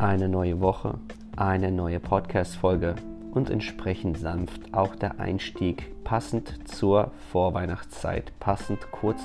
Eine 0.00 0.30
neue 0.30 0.62
Woche, 0.62 0.94
eine 1.36 1.70
neue 1.70 2.00
Podcast-Folge 2.00 2.94
und 3.32 3.50
entsprechend 3.50 4.16
sanft 4.16 4.72
auch 4.72 4.96
der 4.96 5.20
Einstieg, 5.20 5.92
passend 6.04 6.66
zur 6.66 7.10
Vorweihnachtszeit, 7.30 8.32
passend 8.40 8.90
kurz 8.92 9.20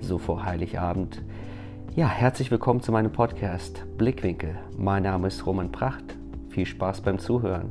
so 0.00 0.16
vor 0.16 0.46
Heiligabend. 0.46 1.20
Ja, 1.96 2.08
herzlich 2.08 2.50
willkommen 2.50 2.80
zu 2.80 2.92
meinem 2.92 3.12
Podcast 3.12 3.84
Blickwinkel. 3.98 4.56
Mein 4.78 5.02
Name 5.02 5.28
ist 5.28 5.44
Roman 5.44 5.70
Pracht. 5.70 6.16
Viel 6.48 6.64
Spaß 6.64 7.02
beim 7.02 7.18
Zuhören. 7.18 7.68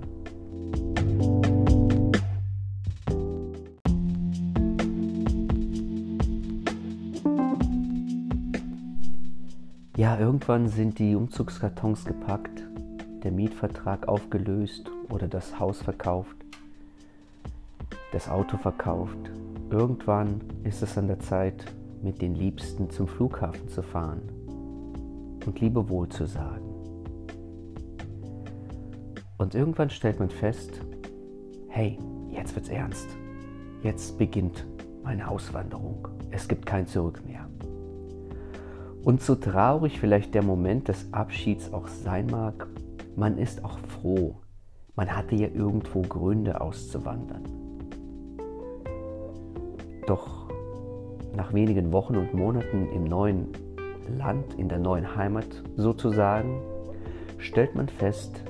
Ja, 10.09 10.17
irgendwann 10.17 10.67
sind 10.69 10.97
die 10.97 11.13
Umzugskartons 11.13 12.03
gepackt, 12.03 12.67
der 13.21 13.31
Mietvertrag 13.31 14.07
aufgelöst 14.07 14.89
oder 15.07 15.27
das 15.27 15.59
Haus 15.59 15.83
verkauft, 15.83 16.35
das 18.11 18.27
Auto 18.27 18.57
verkauft. 18.57 19.29
Irgendwann 19.69 20.41
ist 20.63 20.81
es 20.81 20.97
an 20.97 21.05
der 21.05 21.19
Zeit, 21.19 21.63
mit 22.01 22.23
den 22.23 22.33
Liebsten 22.33 22.89
zum 22.89 23.07
Flughafen 23.07 23.67
zu 23.69 23.83
fahren 23.83 24.23
und 25.45 25.61
Liebewohl 25.61 26.09
zu 26.09 26.25
sagen. 26.25 26.65
Und 29.37 29.53
irgendwann 29.53 29.91
stellt 29.91 30.17
man 30.17 30.31
fest, 30.31 30.81
hey, 31.67 31.99
jetzt 32.31 32.55
wird's 32.55 32.69
ernst. 32.69 33.15
Jetzt 33.83 34.17
beginnt 34.17 34.65
meine 35.03 35.27
Auswanderung. 35.27 36.07
Es 36.31 36.47
gibt 36.47 36.65
kein 36.65 36.87
Zurück 36.87 37.23
mehr. 37.27 37.47
Und 39.03 39.21
so 39.21 39.35
traurig 39.35 39.99
vielleicht 39.99 40.33
der 40.33 40.43
Moment 40.43 40.87
des 40.87 41.13
Abschieds 41.13 41.71
auch 41.73 41.87
sein 41.87 42.27
mag, 42.27 42.67
man 43.15 43.37
ist 43.37 43.63
auch 43.63 43.79
froh. 43.79 44.35
Man 44.95 45.15
hatte 45.15 45.35
ja 45.35 45.47
irgendwo 45.47 46.01
Gründe 46.01 46.59
auszuwandern. 46.59 47.43
Doch 50.05 50.49
nach 51.35 51.53
wenigen 51.53 51.91
Wochen 51.93 52.17
und 52.17 52.33
Monaten 52.33 52.89
im 52.91 53.05
neuen 53.05 53.47
Land, 54.17 54.55
in 54.55 54.67
der 54.67 54.79
neuen 54.79 55.15
Heimat 55.15 55.47
sozusagen, 55.77 56.61
stellt 57.37 57.75
man 57.75 57.87
fest, 57.87 58.43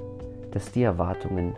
dass 0.52 0.72
die 0.72 0.84
Erwartungen 0.84 1.56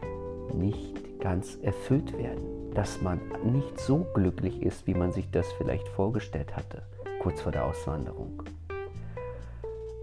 nicht 0.54 1.20
ganz 1.22 1.58
erfüllt 1.62 2.18
werden, 2.18 2.74
dass 2.74 3.02
man 3.02 3.22
nicht 3.44 3.80
so 3.80 4.06
glücklich 4.14 4.62
ist, 4.62 4.88
wie 4.88 4.94
man 4.94 5.12
sich 5.12 5.30
das 5.32 5.50
vielleicht 5.54 5.88
vorgestellt 5.90 6.56
hatte, 6.56 6.82
kurz 7.22 7.42
vor 7.42 7.52
der 7.52 7.66
Auswanderung. 7.66 8.44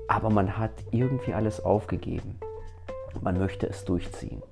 Aber 0.08 0.30
man 0.30 0.58
hat 0.58 0.72
irgendwie 0.90 1.34
alles 1.34 1.64
aufgegeben. 1.64 2.40
Man 3.22 3.38
möchte 3.38 3.68
es 3.68 3.84
durchziehen. 3.84 4.42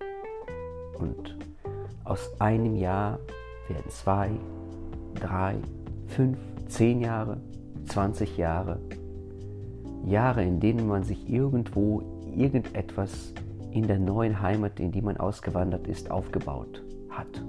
Und 0.99 1.37
aus 2.05 2.41
einem 2.41 2.77
Jahr 2.77 3.19
werden 3.69 3.91
zwei, 3.91 4.31
drei, 5.15 5.57
fünf, 6.07 6.39
zehn 6.69 7.01
Jahre, 7.01 7.39
20 7.87 8.37
Jahre. 8.37 8.79
Jahre, 10.05 10.45
in 10.45 10.61
denen 10.61 10.87
man 10.87 11.03
sich 11.03 11.29
irgendwo 11.29 12.03
irgendetwas 12.37 13.33
in 13.73 13.87
der 13.87 13.99
neuen 13.99 14.41
Heimat, 14.41 14.79
in 14.79 14.93
die 14.93 15.03
man 15.03 15.17
ausgewandert 15.17 15.89
ist, 15.89 16.11
aufgebaut 16.11 16.83
hat. 17.11 17.43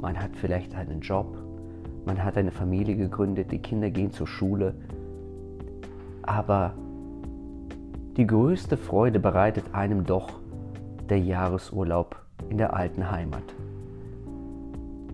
Man 0.00 0.20
hat 0.20 0.36
vielleicht 0.36 0.74
einen 0.74 1.00
Job, 1.00 1.36
man 2.06 2.22
hat 2.22 2.36
eine 2.36 2.52
Familie 2.52 2.96
gegründet, 2.96 3.50
die 3.50 3.58
Kinder 3.58 3.90
gehen 3.90 4.12
zur 4.12 4.26
Schule, 4.26 4.74
aber 6.22 6.74
die 8.18 8.26
größte 8.26 8.76
Freude 8.76 9.20
bereitet 9.20 9.64
einem 9.72 10.04
doch 10.04 10.40
der 11.08 11.20
Jahresurlaub 11.20 12.16
in 12.50 12.58
der 12.58 12.74
alten 12.74 13.12
Heimat. 13.12 13.44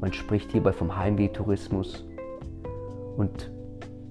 Man 0.01 0.13
spricht 0.15 0.53
hierbei 0.53 0.73
vom 0.73 0.97
Heimweh-Tourismus 0.97 2.07
und 3.19 3.51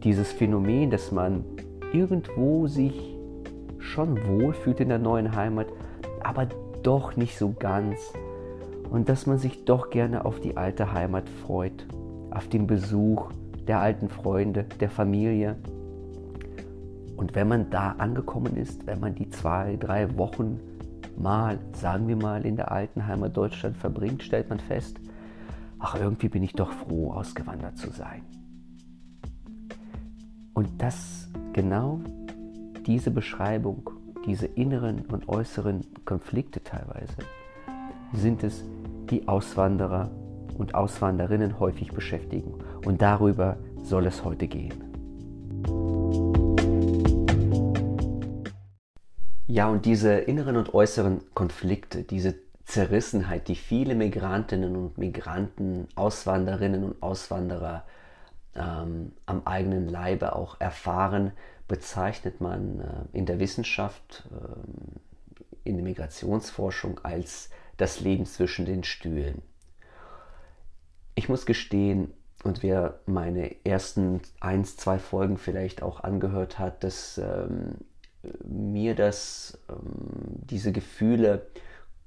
dieses 0.04 0.32
Phänomen, 0.32 0.92
dass 0.92 1.12
man 1.12 1.44
irgendwo 1.92 2.68
sich 2.68 3.18
schon 3.80 4.16
wohlfühlt 4.28 4.80
in 4.80 4.90
der 4.90 5.00
neuen 5.00 5.36
Heimat, 5.36 5.68
aber 6.24 6.48
doch 6.84 7.16
nicht 7.16 7.36
so 7.36 7.52
ganz 7.52 8.14
und 8.92 9.10
dass 9.10 9.26
man 9.26 9.40
sich 9.40 9.66
doch 9.66 9.90
gerne 9.90 10.24
auf 10.24 10.40
die 10.40 10.56
alte 10.56 10.94
Heimat 10.94 11.28
freut, 11.30 11.88
auf 12.30 12.48
den 12.48 12.68
Besuch 12.68 13.32
der 13.68 13.80
alten 13.80 14.10
Freunde, 14.10 14.66
der 14.80 14.90
Familie 14.92 15.56
und 17.24 17.36
wenn 17.36 17.48
man 17.48 17.70
da 17.70 17.94
angekommen 18.00 18.58
ist, 18.58 18.86
wenn 18.86 19.00
man 19.00 19.16
die 19.16 19.30
zwei, 19.30 19.78
drei 19.78 20.18
Wochen 20.18 20.60
mal, 21.18 21.58
sagen 21.72 22.10
wir 22.10 22.18
mal, 22.18 22.46
in 22.46 22.58
der 22.58 22.70
alten 22.70 23.08
Heimat 23.08 23.38
Deutschland 23.38 23.78
verbringt, 23.78 24.24
stellt 24.24 24.50
man 24.50 24.60
fest, 24.60 25.00
ach, 25.80 25.96
irgendwie 25.96 26.28
bin 26.28 26.44
ich 26.44 26.52
doch 26.52 26.74
froh, 26.74 27.14
ausgewandert 27.14 27.78
zu 27.78 27.92
sein. 27.92 28.24
Und 30.54 30.82
das 30.82 31.30
genau 31.54 32.02
diese 32.86 33.10
Beschreibung, 33.10 33.90
diese 34.26 34.48
inneren 34.48 35.06
und 35.06 35.30
äußeren 35.30 35.80
Konflikte 36.04 36.62
teilweise, 36.62 37.16
sind 38.12 38.44
es, 38.44 38.66
die 39.10 39.30
Auswanderer 39.30 40.12
und 40.58 40.76
Auswanderinnen 40.76 41.58
häufig 41.58 41.94
beschäftigen. 41.94 42.54
Und 42.86 43.02
darüber 43.02 43.56
soll 43.82 44.08
es 44.08 44.26
heute 44.26 44.50
gehen. 44.50 44.93
Ja, 49.54 49.68
und 49.68 49.86
diese 49.86 50.16
inneren 50.16 50.58
und 50.58 50.74
äußeren 50.74 51.22
Konflikte, 51.36 52.02
diese 52.02 52.34
Zerrissenheit, 52.66 53.48
die 53.48 53.56
viele 53.56 53.94
Migrantinnen 53.94 54.76
und 54.76 54.98
Migranten, 54.98 55.88
Auswanderinnen 55.94 56.84
und 56.84 57.04
Auswanderer 57.04 57.86
ähm, 58.56 59.12
am 59.28 59.44
eigenen 59.46 59.88
Leibe 59.88 60.36
auch 60.36 60.60
erfahren, 60.60 61.34
bezeichnet 61.68 62.42
man 62.42 62.80
äh, 62.80 63.16
in 63.16 63.28
der 63.28 63.38
Wissenschaft, 63.38 64.28
äh, 64.32 65.70
in 65.70 65.76
der 65.76 65.84
Migrationsforschung 65.84 67.02
als 67.04 67.52
das 67.78 68.00
Leben 68.00 68.26
zwischen 68.26 68.66
den 68.66 68.84
Stühlen. 68.84 69.44
Ich 71.14 71.30
muss 71.30 71.46
gestehen, 71.46 72.12
und 72.44 72.64
wer 72.64 73.02
meine 73.06 73.64
ersten 73.64 74.22
eins, 74.40 74.78
zwei 74.78 74.98
Folgen 74.98 75.38
vielleicht 75.38 75.84
auch 75.84 76.04
angehört 76.04 76.58
hat, 76.58 76.84
dass 76.84 77.20
ähm, 77.20 77.76
mir 78.44 78.96
das, 78.96 79.60
ähm, 79.70 80.40
diese 80.50 80.72
Gefühle 80.72 81.48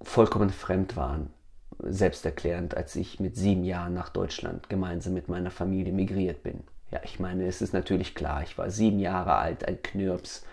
vollkommen 0.03 0.51
fremd 0.51 0.97
waren, 0.97 1.31
selbsterklärend, 1.79 2.77
als 2.77 2.97
ich 2.97 3.21
mit 3.21 3.37
sieben 3.37 3.65
Jahren 3.65 3.95
nach 3.95 4.09
Deutschland 4.09 4.69
gemeinsam 4.69 5.15
mit 5.15 5.29
meiner 5.29 5.51
Familie 5.51 5.93
migriert 5.93 6.43
bin. 6.43 6.61
Ja, 6.91 7.01
ich 7.05 7.19
meine, 7.19 7.47
es 7.47 7.63
ist 7.63 7.75
natürlich 7.75 8.15
klar, 8.15 8.43
ich 8.43 8.57
war 8.57 8.71
sieben 8.71 9.01
Jahre 9.01 9.35
alt, 9.35 9.67
ein 9.67 9.83
Knirps. 9.83 10.45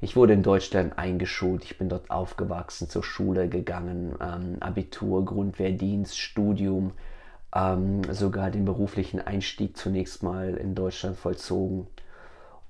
Ich 0.00 0.16
wurde 0.16 0.34
in 0.34 0.42
Deutschland 0.42 0.98
eingeschult, 0.98 1.64
ich 1.64 1.78
bin 1.78 1.88
dort 1.88 2.10
aufgewachsen, 2.10 2.88
zur 2.88 3.02
Schule 3.02 3.48
gegangen, 3.48 4.14
ähm, 4.20 4.56
Abitur, 4.60 5.24
Grundwehrdienst, 5.24 6.18
Studium, 6.18 6.92
ähm, 7.54 8.02
sogar 8.12 8.50
den 8.50 8.64
beruflichen 8.64 9.20
Einstieg 9.20 9.76
zunächst 9.76 10.22
mal 10.22 10.54
in 10.56 10.74
Deutschland 10.74 11.16
vollzogen. 11.16 11.86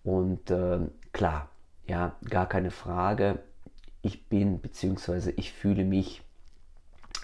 Und 0.04 0.50
äh, 0.50 0.78
klar, 1.12 1.48
ja, 1.86 2.16
gar 2.28 2.48
keine 2.48 2.70
Frage. 2.70 3.38
Ich 4.02 4.28
bin 4.28 4.58
bzw. 4.60 5.32
ich 5.36 5.52
fühle 5.52 5.84
mich 5.84 6.22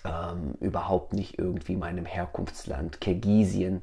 ähm, 0.05 0.55
überhaupt 0.61 1.13
nicht 1.13 1.39
irgendwie 1.39 1.77
meinem 1.77 2.07
Herkunftsland 2.07 3.01
Kirgisien 3.01 3.83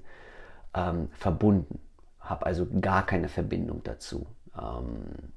ähm, 0.74 1.10
verbunden. 1.12 1.80
Habe 2.20 2.46
also 2.46 2.68
gar 2.82 3.06
keine 3.06 3.30
Verbindung 3.30 3.82
dazu. 3.84 4.28
Ähm, 4.60 5.32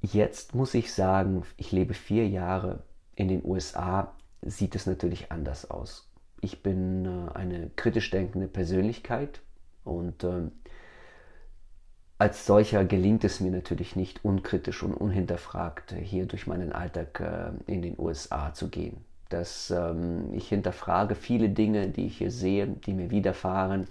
jetzt 0.00 0.54
muss 0.54 0.74
ich 0.74 0.92
sagen, 0.92 1.44
ich 1.56 1.72
lebe 1.72 1.94
vier 1.94 2.28
Jahre 2.28 2.82
in 3.16 3.28
den 3.28 3.44
USA, 3.44 4.12
sieht 4.42 4.74
es 4.76 4.86
natürlich 4.86 5.32
anders 5.32 5.70
aus. 5.70 6.08
Ich 6.40 6.62
bin 6.62 7.04
äh, 7.04 7.32
eine 7.34 7.70
kritisch 7.74 8.10
denkende 8.10 8.46
Persönlichkeit 8.46 9.40
und 9.84 10.22
ähm, 10.22 10.52
als 12.18 12.46
solcher 12.46 12.84
gelingt 12.84 13.22
es 13.22 13.38
mir 13.38 13.52
natürlich 13.52 13.94
nicht 13.94 14.24
unkritisch 14.24 14.82
und 14.82 14.92
unhinterfragt 14.92 15.94
hier 16.02 16.26
durch 16.26 16.48
meinen 16.48 16.72
Alltag 16.72 17.20
äh, 17.20 17.72
in 17.72 17.80
den 17.80 17.94
USA 17.96 18.52
zu 18.52 18.68
gehen. 18.68 19.04
Dass 19.28 19.70
ähm, 19.70 20.32
ich 20.32 20.48
hinterfrage 20.48 21.14
viele 21.14 21.48
Dinge, 21.48 21.88
die 21.88 22.06
ich 22.06 22.18
hier 22.18 22.32
sehe, 22.32 22.66
die 22.66 22.92
mir 22.92 23.10
widerfahren 23.10 23.86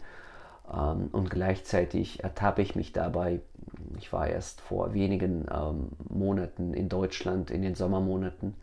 ähm, 0.72 1.08
und 1.14 1.30
gleichzeitig 1.30 2.22
ertappe 2.22 2.62
ich 2.62 2.76
mich 2.76 2.92
dabei. 2.92 3.40
Ich 3.98 4.12
war 4.12 4.28
erst 4.28 4.60
vor 4.60 4.94
wenigen 4.94 5.46
ähm, 5.50 5.90
Monaten 6.10 6.74
in 6.74 6.90
Deutschland 6.90 7.50
in 7.50 7.62
den 7.62 7.76
Sommermonaten 7.76 8.56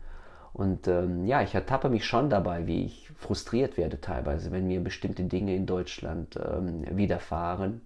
und 0.53 0.87
ähm, 0.87 1.25
ja, 1.25 1.41
ich 1.41 1.55
ertappe 1.55 1.89
mich 1.89 2.05
schon 2.05 2.29
dabei, 2.29 2.67
wie 2.67 2.85
ich 2.85 3.09
frustriert 3.17 3.77
werde 3.77 3.99
teilweise, 3.99 4.51
wenn 4.51 4.67
mir 4.67 4.81
bestimmte 4.81 5.23
Dinge 5.23 5.55
in 5.55 5.65
Deutschland 5.65 6.37
ähm, 6.37 6.85
widerfahren 6.91 7.81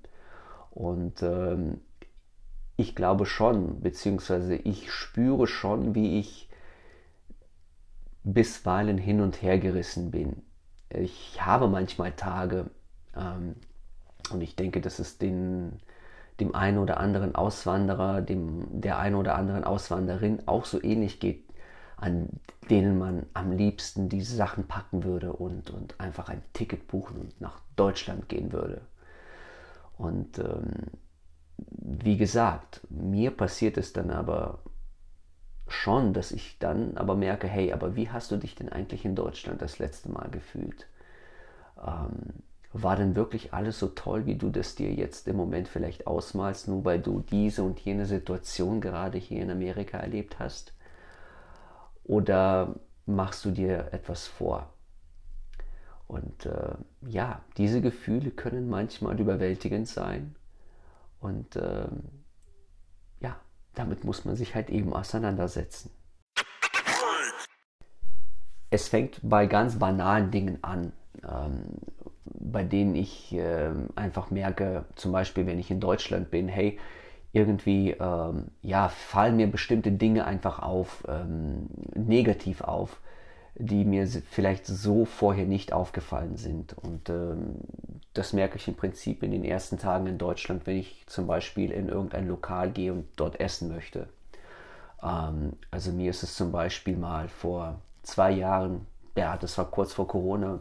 und 0.71 1.21
ähm, 1.23 1.81
ich 2.77 2.95
glaube 2.95 3.25
schon, 3.25 3.81
beziehungsweise 3.81 4.55
ich 4.55 4.91
spüre 4.91 5.47
schon, 5.47 5.95
wie 5.95 6.19
ich 6.19 6.49
bisweilen 8.23 8.97
hin 8.97 9.21
und 9.21 9.41
her 9.41 9.59
gerissen 9.59 10.11
bin. 10.11 10.41
Ich 10.89 11.45
habe 11.45 11.67
manchmal 11.67 12.13
Tage, 12.13 12.69
ähm, 13.15 13.55
und 14.31 14.41
ich 14.41 14.55
denke, 14.55 14.81
dass 14.81 14.99
es 14.99 15.17
den, 15.17 15.79
dem 16.39 16.55
einen 16.55 16.77
oder 16.77 16.99
anderen 16.99 17.35
Auswanderer, 17.35 18.21
dem, 18.21 18.81
der 18.81 18.99
einen 18.99 19.15
oder 19.15 19.35
anderen 19.35 19.63
Auswanderin 19.63 20.47
auch 20.47 20.65
so 20.65 20.81
ähnlich 20.81 21.19
geht, 21.19 21.43
an 21.97 22.29
denen 22.69 22.97
man 22.97 23.25
am 23.33 23.51
liebsten 23.51 24.09
diese 24.09 24.35
Sachen 24.35 24.67
packen 24.67 25.03
würde 25.03 25.33
und, 25.33 25.69
und 25.69 25.99
einfach 25.99 26.29
ein 26.29 26.41
Ticket 26.53 26.87
buchen 26.87 27.17
und 27.17 27.41
nach 27.41 27.59
Deutschland 27.75 28.29
gehen 28.29 28.53
würde. 28.53 28.81
Und 29.99 30.39
ähm, 30.39 30.71
wie 31.57 32.15
gesagt, 32.15 32.79
mir 32.89 33.31
passiert 33.31 33.77
es 33.77 33.91
dann 33.91 34.11
aber 34.11 34.59
schon, 35.67 36.13
dass 36.13 36.31
ich 36.31 36.57
dann 36.57 36.95
aber 36.95 37.15
merke, 37.15 37.47
hey, 37.47 37.73
aber 37.73 37.97
wie 37.97 38.09
hast 38.09 38.31
du 38.31 38.37
dich 38.37 38.55
denn 38.55 38.69
eigentlich 38.69 39.03
in 39.03 39.13
Deutschland 39.13 39.61
das 39.61 39.77
letzte 39.77 40.09
Mal 40.09 40.29
gefühlt? 40.29 40.87
Ähm, 41.85 42.43
war 42.71 42.95
denn 42.95 43.17
wirklich 43.17 43.53
alles 43.53 43.77
so 43.77 43.89
toll, 43.89 44.25
wie 44.25 44.35
du 44.35 44.49
das 44.49 44.75
dir 44.75 44.93
jetzt 44.93 45.27
im 45.27 45.35
Moment 45.35 45.67
vielleicht 45.67 46.07
ausmalst, 46.07 46.69
nur 46.69 46.85
weil 46.85 47.01
du 47.01 47.19
diese 47.29 47.63
und 47.63 47.81
jene 47.81 48.05
Situation 48.05 48.79
gerade 48.79 49.17
hier 49.17 49.41
in 49.41 49.51
Amerika 49.51 49.97
erlebt 49.97 50.39
hast? 50.39 50.73
Oder 52.05 52.75
machst 53.05 53.43
du 53.43 53.51
dir 53.51 53.89
etwas 53.91 54.27
vor? 54.27 54.71
Und 56.09 56.47
äh, 56.47 56.73
ja, 57.07 57.43
diese 57.57 57.81
Gefühle 57.81 58.31
können 58.31 58.67
manchmal 58.67 59.19
überwältigend 59.19 59.87
sein. 59.87 60.35
Und 61.19 61.55
äh, 61.55 61.87
ja, 63.19 63.35
damit 63.75 64.03
muss 64.03 64.25
man 64.25 64.35
sich 64.35 64.55
halt 64.55 64.71
eben 64.71 64.91
auseinandersetzen. 64.91 65.91
Es 68.71 68.87
fängt 68.87 69.19
bei 69.21 69.45
ganz 69.45 69.77
banalen 69.77 70.31
Dingen 70.31 70.63
an. 70.63 70.93
Ähm, 71.23 71.75
bei 72.23 72.63
denen 72.63 72.95
ich 72.95 73.31
äh, 73.33 73.69
einfach 73.95 74.31
merke, 74.31 74.85
zum 74.95 75.11
Beispiel 75.11 75.45
wenn 75.45 75.59
ich 75.59 75.69
in 75.69 75.79
Deutschland 75.79 76.31
bin, 76.31 76.47
hey, 76.47 76.79
irgendwie 77.33 77.91
ähm, 77.91 78.47
ja, 78.63 78.89
fallen 78.89 79.35
mir 79.35 79.45
bestimmte 79.45 79.91
Dinge 79.91 80.25
einfach 80.25 80.57
auf, 80.59 81.03
ähm, 81.07 81.67
negativ 81.93 82.61
auf, 82.61 82.99
die 83.59 83.83
mir 83.83 84.07
vielleicht 84.07 84.65
so 84.65 85.03
vorher 85.03 85.45
nicht 85.45 85.73
aufgefallen 85.73 86.37
sind. 86.37 86.73
Und 86.73 87.09
ähm, 87.09 87.55
das 88.13 88.31
merke 88.31 88.55
ich 88.55 88.67
im 88.69 88.75
Prinzip 88.75 89.21
in 89.21 89.31
den 89.31 89.43
ersten 89.43 89.77
Tagen 89.77 90.07
in 90.07 90.17
Deutschland, 90.17 90.65
wenn 90.65 90.77
ich 90.77 91.03
zum 91.07 91.27
Beispiel 91.27 91.71
in 91.71 91.89
irgendein 91.89 92.27
Lokal 92.27 92.71
gehe 92.71 92.93
und 92.93 93.05
dort 93.17 93.39
essen 93.41 93.67
möchte. 93.67 94.07
Ähm, 95.03 95.53
also 95.71 95.91
mir 95.91 96.09
ist 96.09 96.23
es 96.23 96.35
zum 96.35 96.53
Beispiel 96.53 96.95
mal 96.95 97.27
vor 97.27 97.81
zwei 98.03 98.31
Jahren, 98.31 98.87
ja, 99.17 99.35
das 99.35 99.57
war 99.57 99.65
kurz 99.65 99.91
vor 99.91 100.07
Corona, 100.07 100.59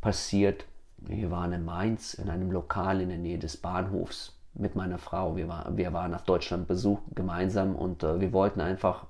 passiert, 0.00 0.66
wir 0.98 1.30
waren 1.30 1.52
in 1.52 1.64
Mainz 1.64 2.14
in 2.14 2.28
einem 2.28 2.50
Lokal 2.50 3.00
in 3.00 3.10
der 3.10 3.18
Nähe 3.18 3.38
des 3.38 3.56
Bahnhofs 3.56 4.36
mit 4.54 4.74
meiner 4.74 4.98
Frau. 4.98 5.36
Wir, 5.36 5.46
war, 5.46 5.76
wir 5.76 5.92
waren 5.92 6.14
auf 6.14 6.22
Deutschland 6.22 6.66
Besuch 6.66 6.98
gemeinsam 7.14 7.76
und 7.76 8.02
äh, 8.02 8.20
wir 8.20 8.32
wollten 8.32 8.60
einfach, 8.60 9.06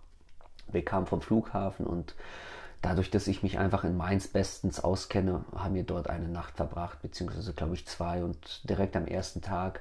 wir 0.69 0.85
kamen 0.85 1.07
vom 1.07 1.23
Flughafen 1.23 1.87
und 1.87 2.15
dadurch, 2.85 3.11
dass 3.11 3.27
ich 3.27 3.43
mich 3.43 3.59
einfach 3.59 3.85
in 3.85 3.97
Mainz 3.97 4.29
bestens 4.29 4.81
auskenne, 4.81 5.45
haben 5.57 5.75
wir 5.75 5.85
dort 5.85 6.09
eine 6.11 6.29
Nacht 6.29 6.57
verbracht, 6.57 7.01
beziehungsweise 7.01 7.55
glaube 7.55 7.75
ich 7.75 7.87
zwei 7.87 8.23
und 8.23 8.69
direkt 8.69 8.95
am 8.95 9.07
ersten 9.07 9.41
Tag 9.41 9.81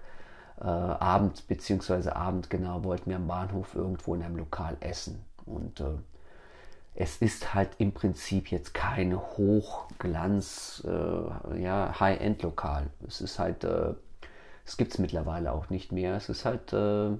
äh, 0.61 0.63
Abend, 0.63 1.47
beziehungsweise 1.47 2.15
Abend 2.15 2.49
genau, 2.49 2.83
wollten 2.83 3.09
wir 3.09 3.17
am 3.17 3.27
Bahnhof 3.27 3.75
irgendwo 3.75 4.15
in 4.15 4.23
einem 4.23 4.37
Lokal 4.37 4.77
essen. 4.79 5.23
Und 5.45 5.81
äh, 5.81 5.97
es 6.95 7.17
ist 7.17 7.53
halt 7.53 7.71
im 7.79 7.91
Prinzip 7.91 8.51
jetzt 8.51 8.73
kein 8.73 9.17
Hochglanz, 9.17 10.83
äh, 10.85 11.61
ja, 11.61 11.99
High-End-Lokal. 11.99 12.87
Es 13.05 13.19
ist 13.19 13.37
halt, 13.37 13.65
äh, 13.65 13.95
es 14.65 14.77
gibt 14.77 14.93
es 14.93 14.99
mittlerweile 14.99 15.51
auch 15.51 15.69
nicht 15.69 15.91
mehr. 15.91 16.15
Es 16.15 16.29
ist 16.29 16.45
halt 16.45 16.71
äh, 16.71 17.17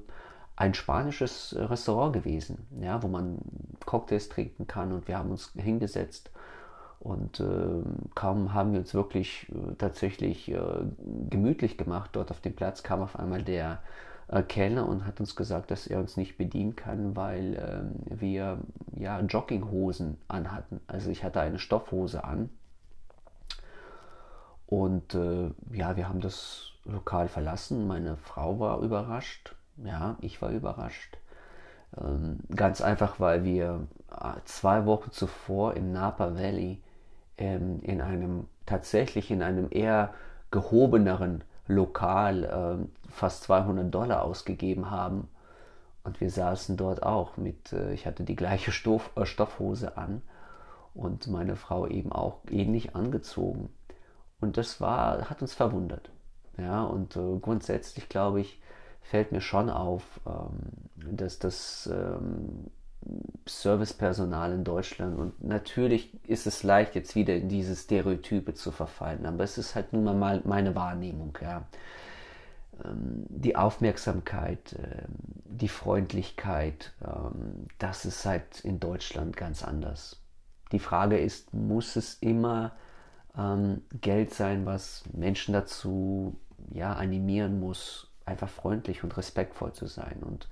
ein 0.56 0.74
spanisches 0.74 1.56
Restaurant 1.58 2.14
gewesen, 2.14 2.68
ja, 2.80 3.02
wo 3.02 3.08
man 3.08 3.40
Cocktails 3.86 4.30
trinken 4.30 4.68
kann 4.68 4.92
und 4.92 5.08
wir 5.08 5.18
haben 5.18 5.32
uns 5.32 5.52
hingesetzt 5.56 6.30
und 7.04 7.42
äh, 7.42 7.84
kaum 8.16 8.54
haben 8.54 8.72
wir 8.72 8.80
uns 8.80 8.94
wirklich 8.94 9.50
äh, 9.50 9.76
tatsächlich 9.78 10.50
äh, 10.50 10.60
gemütlich 11.30 11.78
gemacht. 11.78 12.12
Dort 12.14 12.32
auf 12.32 12.40
dem 12.40 12.56
Platz 12.56 12.82
kam 12.82 13.02
auf 13.02 13.20
einmal 13.20 13.44
der 13.44 13.82
äh, 14.30 14.42
Kellner 14.42 14.88
und 14.88 15.06
hat 15.06 15.20
uns 15.20 15.36
gesagt, 15.36 15.70
dass 15.70 15.86
er 15.86 16.00
uns 16.00 16.16
nicht 16.16 16.38
bedienen 16.38 16.78
kann, 16.78 17.18
weil 17.18 17.58
ähm, 17.60 18.20
wir 18.22 18.60
ja 18.96 19.20
Jogginghosen 19.20 20.16
anhatten. 20.30 20.80
Also 20.88 21.10
ich 21.10 21.26
hatte 21.26 21.42
eine 21.42 21.60
Stoffhose 21.60 22.24
an. 22.24 22.50
Und 24.66 25.14
äh, 25.14 25.52
ja, 25.74 25.98
wir 25.98 26.08
haben 26.08 26.22
das 26.22 26.72
Lokal 26.86 27.28
verlassen. 27.28 27.86
Meine 27.86 28.16
Frau 28.16 28.62
war 28.62 28.80
überrascht. 28.80 29.56
Ja, 29.78 30.18
ich 30.22 30.42
war 30.42 30.52
überrascht. 30.52 31.18
Ähm, 31.98 32.40
ganz 32.56 32.82
einfach, 32.82 33.20
weil 33.20 33.44
wir 33.44 33.88
äh, 34.12 34.34
zwei 34.46 34.86
Wochen 34.86 35.12
zuvor 35.12 35.76
im 35.76 35.92
Napa 35.92 36.36
Valley 36.36 36.82
ähm, 37.38 37.82
in 37.82 38.02
einem 38.02 38.48
tatsächlich 38.66 39.32
in 39.32 39.42
einem 39.44 39.68
eher 39.72 40.14
gehobeneren 40.52 41.44
Lokal 41.68 42.44
äh, 42.44 43.12
fast 43.12 43.44
200 43.44 43.94
Dollar 43.94 44.24
ausgegeben 44.24 44.92
haben. 44.92 45.28
Und 46.04 46.20
wir 46.20 46.30
saßen 46.30 46.78
dort 46.78 47.04
auch 47.04 47.38
mit, 47.38 47.74
äh, 47.74 47.94
ich 47.94 48.06
hatte 48.06 48.24
die 48.24 48.36
gleiche 48.36 48.72
Stoff, 48.72 49.12
äh, 49.16 49.26
Stoffhose 49.26 49.98
an 49.98 50.22
und 50.94 51.28
meine 51.28 51.56
Frau 51.56 51.88
eben 51.88 52.12
auch 52.12 52.40
ähnlich 52.50 52.96
angezogen. 52.96 53.70
Und 54.40 54.58
das 54.58 54.82
war, 54.82 55.30
hat 55.30 55.42
uns 55.42 55.54
verwundert. 55.54 56.12
Ja, 56.58 56.84
und 56.84 57.16
äh, 57.16 57.40
grundsätzlich 57.42 58.10
glaube 58.10 58.42
ich, 58.42 58.62
fällt 59.04 59.32
mir 59.32 59.42
schon 59.42 59.70
auf, 59.70 60.20
ähm, 60.26 61.16
dass 61.18 61.38
das 61.38 61.90
ähm, 61.92 62.72
Servicepersonal 63.46 64.54
in 64.54 64.64
Deutschland 64.64 65.20
und 65.20 65.44
natürlich 65.44 66.18
ist 66.28 66.48
es 66.48 66.64
leicht, 66.64 66.96
jetzt 66.96 67.16
wieder 67.16 67.36
in 67.36 67.50
diese 67.50 67.76
Stereotype 67.76 68.54
zu 68.54 68.72
verfallen, 68.72 69.26
aber 69.26 69.44
es 69.44 69.58
ist 69.58 69.76
halt 69.76 69.92
nun 69.92 70.18
mal 70.18 70.42
meine 70.46 70.74
Wahrnehmung, 70.74 71.38
ja. 71.42 71.68
Ähm, 72.84 73.26
die 73.28 73.58
Aufmerksamkeit, 73.58 74.76
die 75.46 75.68
Freundlichkeit, 75.68 76.94
das 77.78 78.06
ist 78.06 78.26
halt 78.26 78.62
in 78.62 78.80
Deutschland 78.80 79.38
ganz 79.38 79.64
anders. 79.64 80.20
Die 80.72 80.80
Frage 80.80 81.20
ist, 81.20 81.54
muss 81.54 81.96
es 81.96 82.16
immer 82.16 82.72
Geld 84.02 84.34
sein, 84.34 84.66
was 84.66 85.04
Menschen 85.14 85.54
dazu 85.54 86.36
ja, 86.72 86.94
animieren 86.94 87.60
muss, 87.60 88.13
einfach 88.26 88.50
freundlich 88.50 89.04
und 89.04 89.16
respektvoll 89.18 89.74
zu 89.74 89.88
sein? 89.88 90.18
Und 90.22 90.48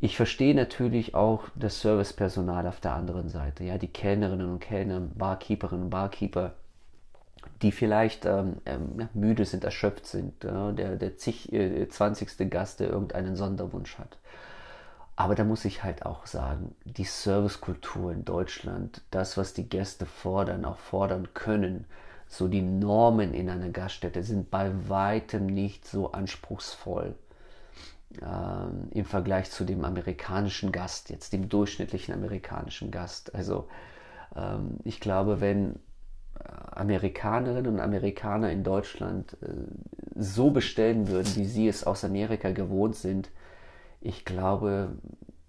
ich 0.00 0.16
verstehe 0.16 0.54
natürlich 0.54 1.14
auch 1.14 1.44
das 1.54 1.80
Servicepersonal 1.80 2.66
auf 2.66 2.80
der 2.80 2.94
anderen 2.94 3.28
Seite, 3.28 3.64
ja, 3.64 3.78
die 3.78 3.88
Kellnerinnen 3.88 4.50
und 4.50 4.60
Kellner, 4.60 5.00
Barkeeperinnen 5.00 5.84
und 5.84 5.90
Barkeeper, 5.90 6.54
die 7.62 7.72
vielleicht 7.72 8.26
ähm, 8.26 8.56
ähm, 8.66 9.08
müde 9.14 9.44
sind, 9.44 9.64
erschöpft 9.64 10.06
sind, 10.06 10.42
ja, 10.42 10.72
der, 10.72 10.96
der 10.96 11.16
zig, 11.16 11.52
äh, 11.52 11.88
20. 11.88 12.50
Gast, 12.50 12.80
der 12.80 12.88
irgendeinen 12.88 13.36
Sonderwunsch 13.36 13.98
hat. 13.98 14.18
Aber 15.14 15.34
da 15.34 15.44
muss 15.44 15.64
ich 15.64 15.84
halt 15.84 16.04
auch 16.06 16.26
sagen, 16.26 16.74
die 16.84 17.04
Servicekultur 17.04 18.12
in 18.12 18.24
Deutschland, 18.24 19.02
das, 19.10 19.36
was 19.36 19.54
die 19.54 19.68
Gäste 19.68 20.06
fordern, 20.06 20.64
auch 20.64 20.78
fordern 20.78 21.28
können, 21.34 21.84
so 22.32 22.48
die 22.48 22.62
Normen 22.62 23.34
in 23.34 23.50
einer 23.50 23.68
Gaststätte 23.68 24.22
sind 24.22 24.50
bei 24.50 24.72
weitem 24.88 25.44
nicht 25.44 25.86
so 25.86 26.12
anspruchsvoll 26.12 27.14
ähm, 28.22 28.88
im 28.90 29.04
Vergleich 29.04 29.50
zu 29.50 29.64
dem 29.64 29.84
amerikanischen 29.84 30.72
Gast, 30.72 31.10
jetzt 31.10 31.34
dem 31.34 31.50
durchschnittlichen 31.50 32.14
amerikanischen 32.14 32.90
Gast. 32.90 33.34
Also 33.34 33.68
ähm, 34.34 34.78
ich 34.82 34.98
glaube, 34.98 35.42
wenn 35.42 35.74
äh, 36.38 36.48
Amerikanerinnen 36.70 37.74
und 37.74 37.80
Amerikaner 37.80 38.50
in 38.50 38.64
Deutschland 38.64 39.36
äh, 39.42 39.48
so 40.14 40.52
bestellen 40.52 41.08
würden, 41.08 41.36
wie 41.36 41.44
sie 41.44 41.68
es 41.68 41.84
aus 41.84 42.02
Amerika 42.02 42.52
gewohnt 42.52 42.96
sind, 42.96 43.28
ich 44.00 44.24
glaube, 44.24 44.92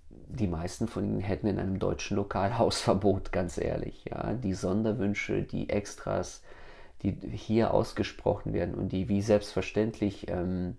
die 0.10 0.48
meisten 0.48 0.90
von 0.90 1.06
ihnen 1.06 1.22
hätten 1.22 1.48
in 1.48 1.60
einem 1.60 1.80
deutschen 1.80 2.18
Lokal 2.18 2.58
Hausverbot, 2.58 3.32
ganz 3.32 3.58
ehrlich. 3.58 4.04
Ja, 4.12 4.34
die 4.34 4.54
Sonderwünsche, 4.54 5.44
die 5.44 5.70
Extras, 5.70 6.42
die 7.04 7.12
hier 7.36 7.74
ausgesprochen 7.74 8.54
werden 8.54 8.76
und 8.76 8.92
die 8.92 9.10
wie 9.10 9.22
selbstverständlich 9.22 10.28
ähm, 10.30 10.78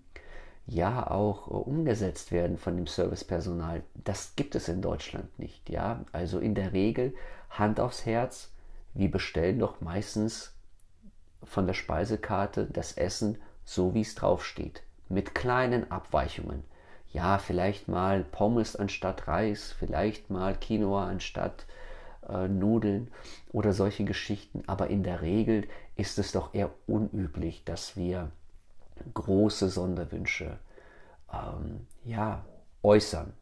ja 0.67 1.09
auch 1.09 1.47
äh, 1.47 1.51
umgesetzt 1.51 2.31
werden 2.31 2.57
von 2.57 2.75
dem 2.75 2.87
Servicepersonal. 2.87 3.83
Das 3.93 4.35
gibt 4.35 4.55
es 4.55 4.67
in 4.67 4.81
Deutschland 4.81 5.37
nicht. 5.39 5.69
Ja, 5.69 6.03
also 6.11 6.39
in 6.39 6.55
der 6.55 6.73
Regel 6.73 7.13
Hand 7.49 7.79
aufs 7.79 8.05
Herz. 8.05 8.51
Wir 8.93 9.11
bestellen 9.11 9.59
doch 9.59 9.81
meistens 9.81 10.53
von 11.43 11.67
der 11.67 11.73
Speisekarte 11.73 12.65
das 12.65 12.93
Essen 12.93 13.37
so, 13.63 13.93
wie 13.93 14.01
es 14.01 14.15
draufsteht, 14.15 14.83
mit 15.09 15.35
kleinen 15.35 15.91
Abweichungen. 15.91 16.63
ja, 17.11 17.37
vielleicht 17.37 17.87
mal 17.87 18.23
Pommes 18.23 18.75
anstatt 18.75 19.27
Reis, 19.27 19.73
vielleicht 19.77 20.29
mal 20.29 20.53
Quinoa 20.53 21.07
anstatt 21.07 21.65
äh, 22.27 22.47
Nudeln 22.49 23.09
oder 23.53 23.71
solche 23.71 24.03
Geschichten. 24.03 24.63
Aber 24.67 24.87
in 24.87 25.03
der 25.03 25.21
Regel 25.21 25.67
ist 25.95 26.19
es 26.19 26.31
doch 26.31 26.53
eher 26.53 26.71
unüblich, 26.87 27.63
dass 27.63 27.95
wir 27.95 28.31
große 29.13 29.69
Sonderwünsche 29.69 30.57
ähm, 31.31 31.87
ja, 32.03 32.45
äußern. 32.83 33.33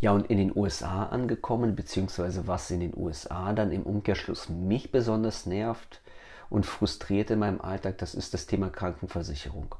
Ja, 0.00 0.12
und 0.12 0.28
in 0.30 0.36
den 0.36 0.54
USA 0.54 1.04
angekommen, 1.04 1.76
beziehungsweise 1.76 2.46
was 2.46 2.70
in 2.70 2.80
den 2.80 2.94
USA 2.94 3.52
dann 3.52 3.72
im 3.72 3.84
Umkehrschluss 3.84 4.48
mich 4.50 4.92
besonders 4.92 5.46
nervt 5.46 6.02
und 6.50 6.66
frustriert 6.66 7.30
in 7.30 7.38
meinem 7.38 7.60
Alltag, 7.60 7.98
das 7.98 8.14
ist 8.14 8.34
das 8.34 8.46
Thema 8.46 8.68
Krankenversicherung. 8.68 9.74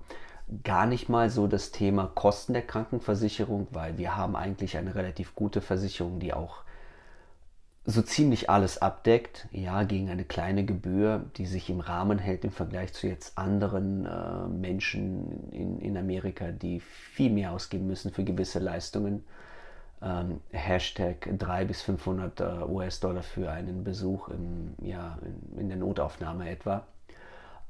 Gar 0.62 0.86
nicht 0.86 1.08
mal 1.08 1.30
so 1.30 1.46
das 1.46 1.72
Thema 1.72 2.10
Kosten 2.14 2.54
der 2.54 2.66
Krankenversicherung, 2.66 3.66
weil 3.70 3.98
wir 3.98 4.16
haben 4.16 4.36
eigentlich 4.36 4.76
eine 4.76 4.94
relativ 4.94 5.34
gute 5.34 5.60
Versicherung, 5.60 6.20
die 6.20 6.32
auch 6.32 6.64
so 7.86 8.00
ziemlich 8.00 8.48
alles 8.48 8.80
abdeckt, 8.80 9.46
ja, 9.52 9.82
gegen 9.82 10.08
eine 10.08 10.24
kleine 10.24 10.64
Gebühr, 10.64 11.24
die 11.36 11.44
sich 11.44 11.68
im 11.68 11.80
Rahmen 11.80 12.18
hält 12.18 12.44
im 12.44 12.50
Vergleich 12.50 12.94
zu 12.94 13.06
jetzt 13.06 13.36
anderen 13.36 14.06
äh, 14.06 14.48
Menschen 14.48 15.50
in, 15.52 15.78
in 15.80 15.96
Amerika, 15.98 16.50
die 16.50 16.80
viel 16.80 17.30
mehr 17.30 17.52
ausgeben 17.52 17.86
müssen 17.86 18.10
für 18.10 18.24
gewisse 18.24 18.58
Leistungen. 18.58 19.24
Ähm, 20.00 20.40
Hashtag 20.50 21.28
300 21.38 21.68
bis 21.68 21.82
500 21.82 22.40
äh, 22.40 22.44
US-Dollar 22.68 23.22
für 23.22 23.50
einen 23.50 23.84
Besuch 23.84 24.28
im, 24.28 24.74
ja, 24.80 25.18
in, 25.22 25.60
in 25.60 25.68
der 25.68 25.78
Notaufnahme 25.78 26.48
etwa. 26.48 26.86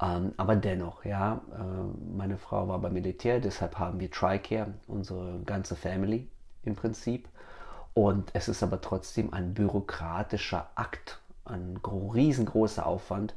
Ähm, 0.01 0.33
aber 0.37 0.55
dennoch, 0.55 1.05
ja, 1.05 1.41
äh, 1.53 2.17
meine 2.17 2.39
Frau 2.39 2.69
war 2.69 2.79
beim 2.79 2.93
Militär, 2.93 3.41
deshalb 3.41 3.79
haben 3.81 3.99
wir 3.99 4.11
TRICARE, 4.11 4.75
unsere 4.87 5.41
ganze 5.45 5.75
Family 5.75 6.29
im 6.63 6.77
Prinzip. 6.77 7.29
Und 7.95 8.31
es 8.35 8.49
ist 8.49 8.63
aber 8.63 8.81
trotzdem 8.81 9.33
ein 9.33 9.55
bürokratischer 9.55 10.69
Akt, 10.75 11.21
ein 11.45 11.79
riesengroßer 11.85 12.85
Aufwand, 12.85 13.35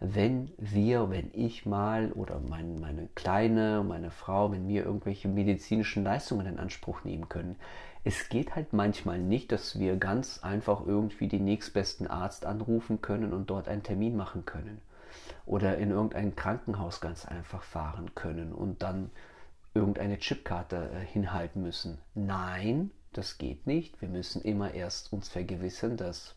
wenn 0.00 0.52
wir, 0.58 1.10
wenn 1.10 1.30
ich 1.32 1.66
mal 1.66 2.12
oder 2.12 2.40
mein, 2.40 2.80
meine 2.80 3.08
Kleine, 3.14 3.84
meine 3.86 4.10
Frau, 4.10 4.52
wenn 4.52 4.68
wir 4.68 4.84
irgendwelche 4.84 5.28
medizinischen 5.28 6.04
Leistungen 6.04 6.46
in 6.46 6.58
Anspruch 6.58 7.04
nehmen 7.04 7.28
können. 7.28 7.56
Es 8.04 8.28
geht 8.28 8.54
halt 8.54 8.72
manchmal 8.72 9.18
nicht, 9.18 9.50
dass 9.50 9.78
wir 9.78 9.96
ganz 9.96 10.38
einfach 10.42 10.86
irgendwie 10.86 11.26
den 11.28 11.44
nächstbesten 11.44 12.06
Arzt 12.06 12.46
anrufen 12.46 13.02
können 13.02 13.32
und 13.32 13.50
dort 13.50 13.68
einen 13.68 13.82
Termin 13.82 14.16
machen 14.16 14.46
können. 14.46 14.80
Oder 15.46 15.78
in 15.78 15.90
irgendein 15.90 16.36
Krankenhaus 16.36 17.00
ganz 17.00 17.26
einfach 17.26 17.62
fahren 17.62 18.14
können 18.14 18.52
und 18.52 18.82
dann 18.82 19.10
irgendeine 19.74 20.18
Chipkarte 20.18 20.90
äh, 20.94 21.04
hinhalten 21.04 21.62
müssen. 21.62 21.98
Nein, 22.14 22.90
das 23.12 23.38
geht 23.38 23.66
nicht. 23.66 24.00
Wir 24.00 24.08
müssen 24.08 24.42
immer 24.42 24.74
erst 24.74 25.12
uns 25.12 25.28
vergewissern, 25.28 25.96
dass 25.96 26.34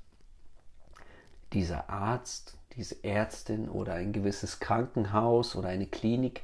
dieser 1.54 1.90
Arzt, 1.90 2.58
diese 2.75 3.04
Ärztin 3.04 3.70
oder 3.70 3.94
ein 3.94 4.13
gewisses 4.13 4.60
Krankenhaus 4.60 5.56
oder 5.56 5.70
eine 5.70 5.86
Klinik, 5.86 6.42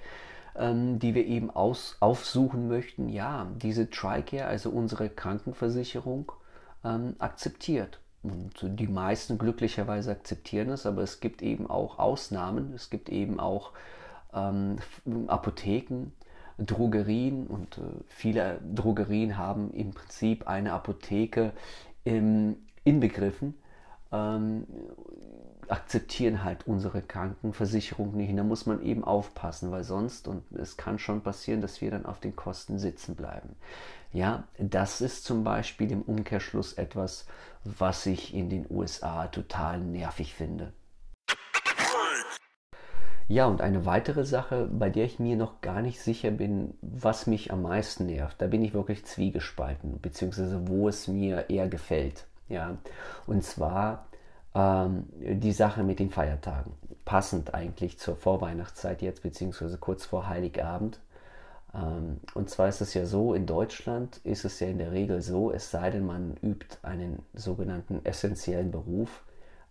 ähm, 0.56 1.00
die 1.00 1.16
wir 1.16 1.26
eben 1.26 1.50
aus, 1.50 1.98
aufsuchen 2.00 2.68
möchten, 2.68 3.10
ja, 3.10 3.48
diese 3.56 3.90
TRICARE, 3.90 4.46
also 4.46 4.70
unsere 4.70 5.10
Krankenversicherung, 5.10 6.32
ähm, 6.84 7.16
akzeptiert. 7.20 8.00
Und 8.24 8.54
die 8.62 8.88
meisten 8.88 9.38
glücklicherweise 9.38 10.12
akzeptieren 10.12 10.70
es, 10.70 10.86
aber 10.86 11.04
es 11.04 11.20
gibt 11.20 11.42
eben 11.42 11.70
auch 11.70 12.00
Ausnahmen. 12.00 12.74
Es 12.74 12.90
gibt 12.90 13.10
eben 13.10 13.40
auch 13.40 13.72
ähm, 14.34 14.78
Apotheken, 15.28 16.12
Drogerien 16.58 17.48
und 17.48 17.78
äh, 17.78 17.82
viele 18.08 18.60
Drogerien 18.74 19.38
haben 19.38 19.72
im 19.72 19.92
Prinzip 19.92 20.48
eine 20.48 20.74
Apotheke 20.74 21.54
im, 22.04 22.58
inbegriffen, 22.84 23.54
ähm, 24.12 24.66
akzeptieren 25.68 26.44
halt 26.44 26.66
unsere 26.66 27.02
Krankenversicherung 27.02 28.16
nicht. 28.16 28.38
da 28.38 28.44
muss 28.44 28.66
man 28.66 28.82
eben 28.82 29.04
aufpassen, 29.04 29.72
weil 29.72 29.84
sonst, 29.84 30.28
und 30.28 30.44
es 30.54 30.78
kann 30.78 30.98
schon 30.98 31.22
passieren, 31.22 31.62
dass 31.62 31.82
wir 31.82 31.92
dann 31.92 32.06
auf 32.06 32.20
den 32.20 32.36
Kosten 32.36 32.80
sitzen 32.80 33.16
bleiben. 33.16 33.50
Ja, 34.14 34.46
das 34.58 35.02
ist 35.02 35.26
zum 35.26 35.44
Beispiel 35.44 35.92
im 35.92 36.02
Umkehrschluss 36.02 36.74
etwas, 36.74 37.26
was 37.66 38.06
ich 38.06 38.34
in 38.34 38.50
den 38.50 38.66
USA 38.70 39.28
total 39.28 39.80
nervig 39.80 40.34
finde. 40.34 40.72
Ja, 43.30 43.46
und 43.48 43.62
eine 43.62 43.86
weitere 43.86 44.24
Sache, 44.24 44.70
bei 44.72 44.90
der 44.90 45.04
ich 45.04 45.20
mir 45.20 45.36
noch 45.36 45.60
gar 45.60 45.82
nicht 45.82 46.00
sicher 46.00 46.32
bin, 46.32 46.76
was 46.82 47.28
mich 47.28 47.52
am 47.52 47.62
meisten 47.64 48.06
nervt, 48.06 48.42
da 48.42 48.48
bin 48.48 48.64
ich 48.64 48.74
wirklich 48.74 49.06
zwiegespalten, 49.06 50.00
beziehungsweise 50.02 50.68
wo 50.68 50.88
es 50.88 51.10
mir 51.10 51.50
eher 51.50 51.68
gefällt. 51.68 52.26
Ja, 52.48 52.78
und 53.26 53.44
zwar 53.44 54.08
ähm, 54.56 55.08
die 55.12 55.52
Sache 55.52 55.84
mit 55.84 56.00
den 56.00 56.10
Feiertagen. 56.10 56.72
Passend 57.04 57.54
eigentlich 57.54 58.00
zur 58.00 58.16
Vorweihnachtszeit 58.16 59.02
jetzt, 59.02 59.24
beziehungsweise 59.24 59.78
kurz 59.78 60.06
vor 60.06 60.30
Heiligabend. 60.30 61.02
Ähm, 61.76 62.22
und 62.34 62.50
zwar 62.50 62.70
ist 62.70 62.80
es 62.80 62.94
ja 62.94 63.06
so, 63.06 63.34
in 63.34 63.46
Deutschland 63.46 64.22
ist 64.24 64.46
es 64.46 64.62
ja 64.62 64.68
in 64.68 64.78
der 64.78 64.94
Regel 64.94 65.22
so, 65.22 65.52
es 65.52 65.70
sei 65.70 65.92
denn, 65.92 66.06
man 66.06 66.38
übt 66.42 66.78
einen 66.82 67.24
sogenannten 67.34 68.00
essentiellen 68.06 68.72
Beruf 68.72 69.24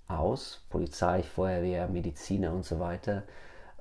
aus, 0.08 0.64
Polizei, 0.70 1.22
Feuerwehr, 1.22 1.88
Mediziner 1.88 2.52
und 2.52 2.64
so 2.64 2.80
weiter, 2.80 3.24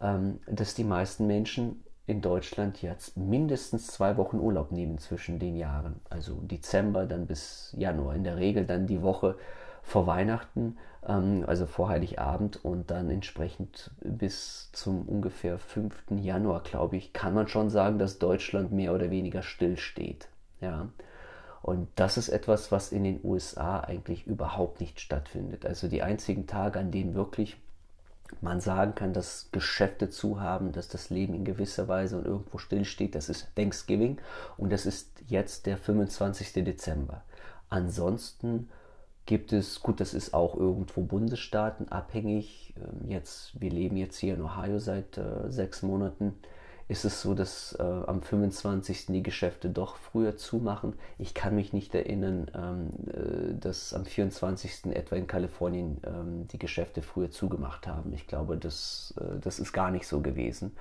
ähm, 0.01 0.39
dass 0.48 0.74
die 0.74 0.84
meisten 0.84 1.27
Menschen 1.27 1.84
in 2.08 2.22
Deutschland 2.22 2.82
jetzt 2.82 3.17
mindestens 3.17 3.88
zwei 3.88 4.17
Wochen 4.17 4.38
Urlaub 4.38 4.72
nehmen 4.72 4.98
zwischen 5.00 5.39
den 5.39 5.55
Jahren. 5.55 6.01
Also 6.10 6.36
Dezember 6.41 7.05
dann 7.05 7.25
bis 7.25 7.74
Januar. 7.77 8.15
In 8.15 8.24
der 8.24 8.38
Regel 8.38 8.65
dann 8.65 8.86
die 8.86 9.01
Woche 9.01 9.38
vor 9.82 10.08
Weihnachten, 10.08 10.77
ähm, 11.08 11.44
also 11.48 11.65
vor 11.65 11.89
Heiligabend 11.89 12.63
und 12.63 12.91
dann 12.91 13.10
entsprechend 13.10 13.91
bis 14.01 14.70
zum 14.72 15.08
ungefähr 15.08 15.58
5. 15.58 16.03
Januar, 16.22 16.62
glaube 16.62 16.98
ich, 16.98 17.13
kann 17.13 17.34
man 17.34 17.48
schon 17.48 17.70
sagen, 17.70 17.98
dass 17.98 18.20
Deutschland 18.20 18.72
mehr 18.72 18.94
oder 18.94 19.10
weniger 19.10 19.41
still 19.41 19.77
steht. 19.77 20.27
Ja. 20.62 20.89
Und 21.65 21.88
das 21.95 22.17
ist 22.17 22.29
etwas, 22.29 22.72
was 22.72 22.91
in 22.91 23.03
den 23.03 23.19
USA 23.24 23.79
eigentlich 23.79 24.27
überhaupt 24.27 24.79
nicht 24.79 25.00
stattfindet. 25.00 25.65
Also 25.65 25.88
die 25.88 26.03
einzigen 26.03 26.45
Tage, 26.45 26.77
an 26.77 26.91
denen 26.91 27.15
wirklich 27.15 27.57
man 28.39 28.62
sagen 28.62 28.93
kann, 28.93 29.13
dass 29.13 29.50
Geschäfte 29.51 30.12
zu 30.12 30.39
haben, 30.39 30.74
dass 30.74 30.89
das 30.89 31.10
Leben 31.10 31.34
in 31.34 31.43
gewisser 31.43 31.88
Weise 31.88 32.19
und 32.19 32.25
irgendwo 32.27 32.60
stillsteht, 32.60 33.15
das 33.15 33.29
ist 33.29 33.48
Thanksgiving 33.55 34.19
und 34.57 34.72
das 34.72 34.86
ist 34.86 35.10
jetzt 35.27 35.65
der 35.65 35.79
25. 35.79 36.53
Dezember. 36.63 37.24
Ansonsten 37.67 38.69
gibt 39.25 39.51
es, 39.51 39.81
gut, 39.81 40.00
das 40.00 40.13
ist 40.13 40.36
auch 40.36 40.55
irgendwo 40.55 41.01
Bundesstaaten 41.01 41.89
abhängig. 41.89 42.75
Ähm, 42.77 43.10
jetzt, 43.10 43.60
wir 43.60 43.72
leben 43.72 43.98
jetzt 43.98 44.17
hier 44.17 44.36
in 44.36 44.43
Ohio 44.43 44.77
seit 44.77 45.17
äh, 45.17 45.50
sechs 45.50 45.81
Monaten 45.81 46.36
ist 46.87 47.03
es 47.03 47.21
so, 47.21 47.33
dass 47.33 47.75
äh, 47.79 47.83
am 47.83 48.21
25. 48.21 49.07
die 49.07 49.23
Geschäfte 49.23 49.69
doch 49.69 49.97
früher 49.97 50.37
zumachen. 50.37 50.93
Ich 51.17 51.33
kann 51.33 51.55
mich 51.55 51.73
nicht 51.73 51.95
erinnern, 51.95 52.51
ähm, 52.53 52.89
äh, 53.11 53.59
dass 53.59 53.93
am 53.93 54.05
24. 54.05 54.95
etwa 54.95 55.15
in 55.15 55.25
Kalifornien 55.25 55.97
ähm, 56.05 56.47
die 56.47 56.59
Geschäfte 56.59 57.01
früher 57.01 57.31
zugemacht 57.31 57.87
haben. 57.87 58.13
Ich 58.13 58.27
glaube, 58.27 58.57
das, 58.57 59.15
äh, 59.19 59.39
das 59.39 59.59
ist 59.59 59.73
gar 59.73 59.89
nicht 59.89 60.07
so 60.07 60.21
gewesen. 60.21 60.75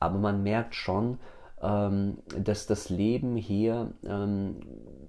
Aber 0.00 0.18
man 0.18 0.42
merkt 0.42 0.74
schon, 0.74 1.18
ähm, 1.62 2.18
dass 2.38 2.66
das 2.66 2.90
Leben 2.90 3.36
hier 3.36 3.92
ähm, 4.04 4.60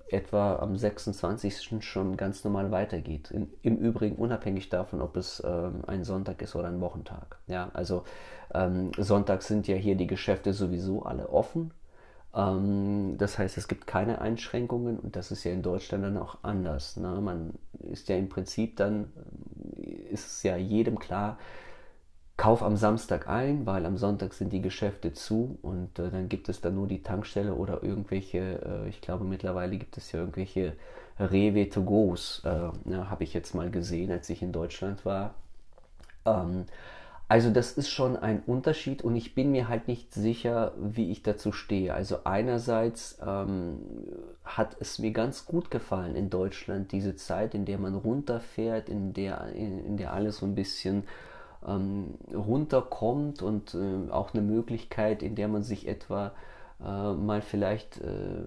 etwa 0.09 0.57
am 0.57 0.77
26. 0.77 1.83
schon 1.83 2.15
ganz 2.15 2.43
normal 2.43 2.71
weitergeht. 2.71 3.31
In, 3.31 3.49
Im 3.61 3.77
Übrigen 3.77 4.15
unabhängig 4.15 4.69
davon, 4.69 5.01
ob 5.01 5.17
es 5.17 5.43
ähm, 5.45 5.83
ein 5.87 6.03
Sonntag 6.03 6.41
ist 6.41 6.55
oder 6.55 6.69
ein 6.69 6.79
Wochentag. 6.79 7.37
Ja, 7.47 7.69
also 7.73 8.03
ähm, 8.53 8.91
sonntags 8.97 9.47
sind 9.47 9.67
ja 9.67 9.75
hier 9.75 9.95
die 9.95 10.07
Geschäfte 10.07 10.53
sowieso 10.53 11.03
alle 11.03 11.29
offen. 11.29 11.71
Ähm, 12.33 13.15
das 13.17 13.37
heißt, 13.37 13.57
es 13.57 13.67
gibt 13.67 13.87
keine 13.87 14.21
Einschränkungen 14.21 14.99
und 14.99 15.15
das 15.15 15.31
ist 15.31 15.43
ja 15.43 15.51
in 15.51 15.61
Deutschland 15.61 16.05
dann 16.05 16.17
auch 16.17 16.37
anders. 16.43 16.95
Ne? 16.95 17.19
Man 17.21 17.55
ist 17.79 18.07
ja 18.07 18.15
im 18.15 18.29
Prinzip 18.29 18.77
dann, 18.77 19.11
ist 20.11 20.43
ja 20.43 20.55
jedem 20.55 20.99
klar, 20.99 21.37
kauf 22.37 22.61
am 22.61 22.77
Samstag 22.77 23.27
ein, 23.27 23.65
weil 23.65 23.85
am 23.85 23.97
Sonntag 23.97 24.33
sind 24.33 24.53
die 24.53 24.61
Geschäfte 24.61 25.11
zu 25.11 25.57
und 25.63 25.97
äh, 25.97 26.11
dann 26.11 26.29
gibt 26.29 26.49
es 26.49 26.61
dann 26.61 26.75
nur 26.75 26.87
die 26.87 27.01
Tankstelle 27.01 27.55
oder 27.55 27.83
irgendwelche, 27.83 28.83
äh, 28.85 28.89
ich 28.89 29.01
glaube 29.01 29.25
mittlerweile 29.25 29.77
gibt 29.77 29.97
es 29.97 30.11
ja 30.11 30.19
irgendwelche 30.19 30.73
Rewe 31.19 31.67
to 31.69 31.81
goes, 31.81 32.43
äh, 32.45 32.69
ja, 32.91 33.09
habe 33.09 33.23
ich 33.23 33.33
jetzt 33.33 33.55
mal 33.55 33.71
gesehen, 33.71 34.11
als 34.11 34.29
ich 34.29 34.43
in 34.43 34.51
Deutschland 34.51 35.03
war. 35.03 35.33
Ähm, 36.25 36.65
also 37.27 37.49
das 37.49 37.71
ist 37.73 37.89
schon 37.89 38.15
ein 38.15 38.41
Unterschied 38.45 39.01
und 39.01 39.15
ich 39.15 39.35
bin 39.35 39.51
mir 39.51 39.67
halt 39.67 39.87
nicht 39.87 40.13
sicher, 40.13 40.73
wie 40.79 41.11
ich 41.11 41.23
dazu 41.23 41.51
stehe. 41.51 41.93
Also 41.93 42.19
einerseits 42.23 43.17
ähm, 43.25 43.79
hat 44.45 44.77
es 44.79 44.99
mir 44.99 45.11
ganz 45.11 45.45
gut 45.45 45.69
gefallen 45.69 46.15
in 46.15 46.29
Deutschland, 46.29 46.91
diese 46.93 47.15
Zeit, 47.15 47.53
in 47.53 47.65
der 47.65 47.79
man 47.79 47.95
runterfährt, 47.95 48.87
in 48.87 49.13
der, 49.13 49.47
in, 49.55 49.83
in 49.83 49.97
der 49.97 50.13
alles 50.13 50.37
so 50.37 50.45
ein 50.45 50.55
bisschen 50.55 51.03
ähm, 51.65 52.15
runterkommt 52.33 53.41
und 53.41 53.75
äh, 53.75 54.11
auch 54.11 54.33
eine 54.33 54.43
Möglichkeit, 54.43 55.23
in 55.23 55.35
der 55.35 55.47
man 55.47 55.63
sich 55.63 55.87
etwa 55.87 56.33
äh, 56.79 57.13
mal 57.13 57.41
vielleicht 57.41 57.99
äh, 58.01 58.43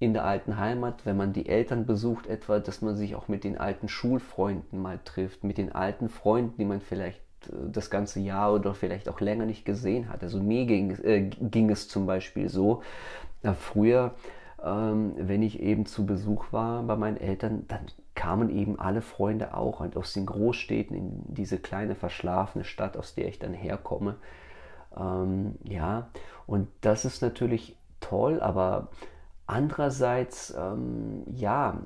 in 0.00 0.12
der 0.12 0.24
alten 0.24 0.58
Heimat, 0.58 1.04
wenn 1.04 1.16
man 1.16 1.32
die 1.32 1.48
Eltern 1.48 1.84
besucht, 1.84 2.26
etwa, 2.26 2.60
dass 2.60 2.82
man 2.82 2.96
sich 2.96 3.16
auch 3.16 3.28
mit 3.28 3.42
den 3.44 3.58
alten 3.58 3.88
Schulfreunden 3.88 4.80
mal 4.80 5.00
trifft, 5.04 5.42
mit 5.42 5.58
den 5.58 5.72
alten 5.72 6.08
Freunden, 6.08 6.56
die 6.58 6.64
man 6.64 6.80
vielleicht 6.80 7.20
äh, 7.46 7.70
das 7.70 7.90
ganze 7.90 8.20
Jahr 8.20 8.54
oder 8.54 8.74
vielleicht 8.74 9.08
auch 9.08 9.20
länger 9.20 9.46
nicht 9.46 9.64
gesehen 9.64 10.08
hat. 10.08 10.22
Also 10.22 10.40
mir 10.40 10.66
ging, 10.66 10.90
äh, 11.02 11.30
ging 11.40 11.70
es 11.70 11.88
zum 11.88 12.06
Beispiel 12.06 12.48
so, 12.48 12.82
äh, 13.42 13.52
früher, 13.52 14.14
ähm, 14.64 15.14
wenn 15.16 15.42
ich 15.42 15.60
eben 15.60 15.86
zu 15.86 16.06
Besuch 16.06 16.52
war 16.52 16.82
bei 16.82 16.96
meinen 16.96 17.16
Eltern, 17.16 17.64
dann 17.68 17.86
kamen 18.14 18.50
eben 18.50 18.78
alle 18.78 19.02
Freunde 19.02 19.54
auch 19.54 19.80
aus 19.94 20.12
den 20.12 20.26
Großstädten 20.26 20.96
in 20.96 21.22
diese 21.34 21.58
kleine 21.58 21.94
verschlafene 21.94 22.64
Stadt, 22.64 22.96
aus 22.96 23.14
der 23.14 23.28
ich 23.28 23.38
dann 23.38 23.54
herkomme. 23.54 24.16
Ähm, 24.96 25.56
ja, 25.62 26.08
und 26.46 26.68
das 26.80 27.04
ist 27.04 27.22
natürlich 27.22 27.76
toll, 28.00 28.40
aber 28.40 28.88
andererseits, 29.46 30.54
ähm, 30.58 31.22
ja, 31.30 31.80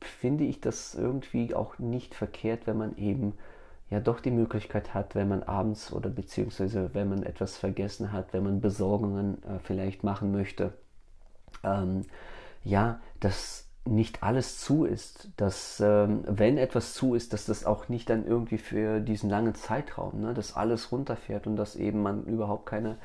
finde 0.00 0.44
ich 0.44 0.60
das 0.60 0.94
irgendwie 0.94 1.54
auch 1.54 1.78
nicht 1.78 2.14
verkehrt, 2.14 2.66
wenn 2.66 2.76
man 2.76 2.96
eben 2.96 3.34
ja 3.90 4.00
doch 4.00 4.20
die 4.20 4.30
Möglichkeit 4.30 4.94
hat, 4.94 5.14
wenn 5.14 5.28
man 5.28 5.42
abends 5.44 5.92
oder 5.92 6.10
beziehungsweise 6.10 6.90
wenn 6.94 7.08
man 7.08 7.22
etwas 7.22 7.56
vergessen 7.56 8.12
hat, 8.12 8.32
wenn 8.32 8.42
man 8.42 8.60
Besorgungen 8.60 9.42
äh, 9.44 9.58
vielleicht 9.62 10.02
machen 10.02 10.32
möchte, 10.32 10.72
ähm, 11.64 12.04
ja, 12.64 13.00
dass 13.20 13.66
nicht 13.86 14.22
alles 14.22 14.60
zu 14.60 14.84
ist, 14.84 15.28
dass 15.36 15.80
ähm, 15.80 16.24
wenn 16.26 16.58
etwas 16.58 16.94
zu 16.94 17.14
ist, 17.14 17.32
dass 17.32 17.46
das 17.46 17.64
auch 17.64 17.88
nicht 17.88 18.10
dann 18.10 18.26
irgendwie 18.26 18.58
für 18.58 19.00
diesen 19.00 19.30
langen 19.30 19.54
Zeitraum, 19.54 20.20
ne, 20.20 20.34
dass 20.34 20.56
alles 20.56 20.90
runterfährt 20.90 21.46
und 21.46 21.56
dass 21.56 21.76
eben 21.76 22.02
man 22.02 22.24
überhaupt 22.24 22.66
keine, 22.66 22.96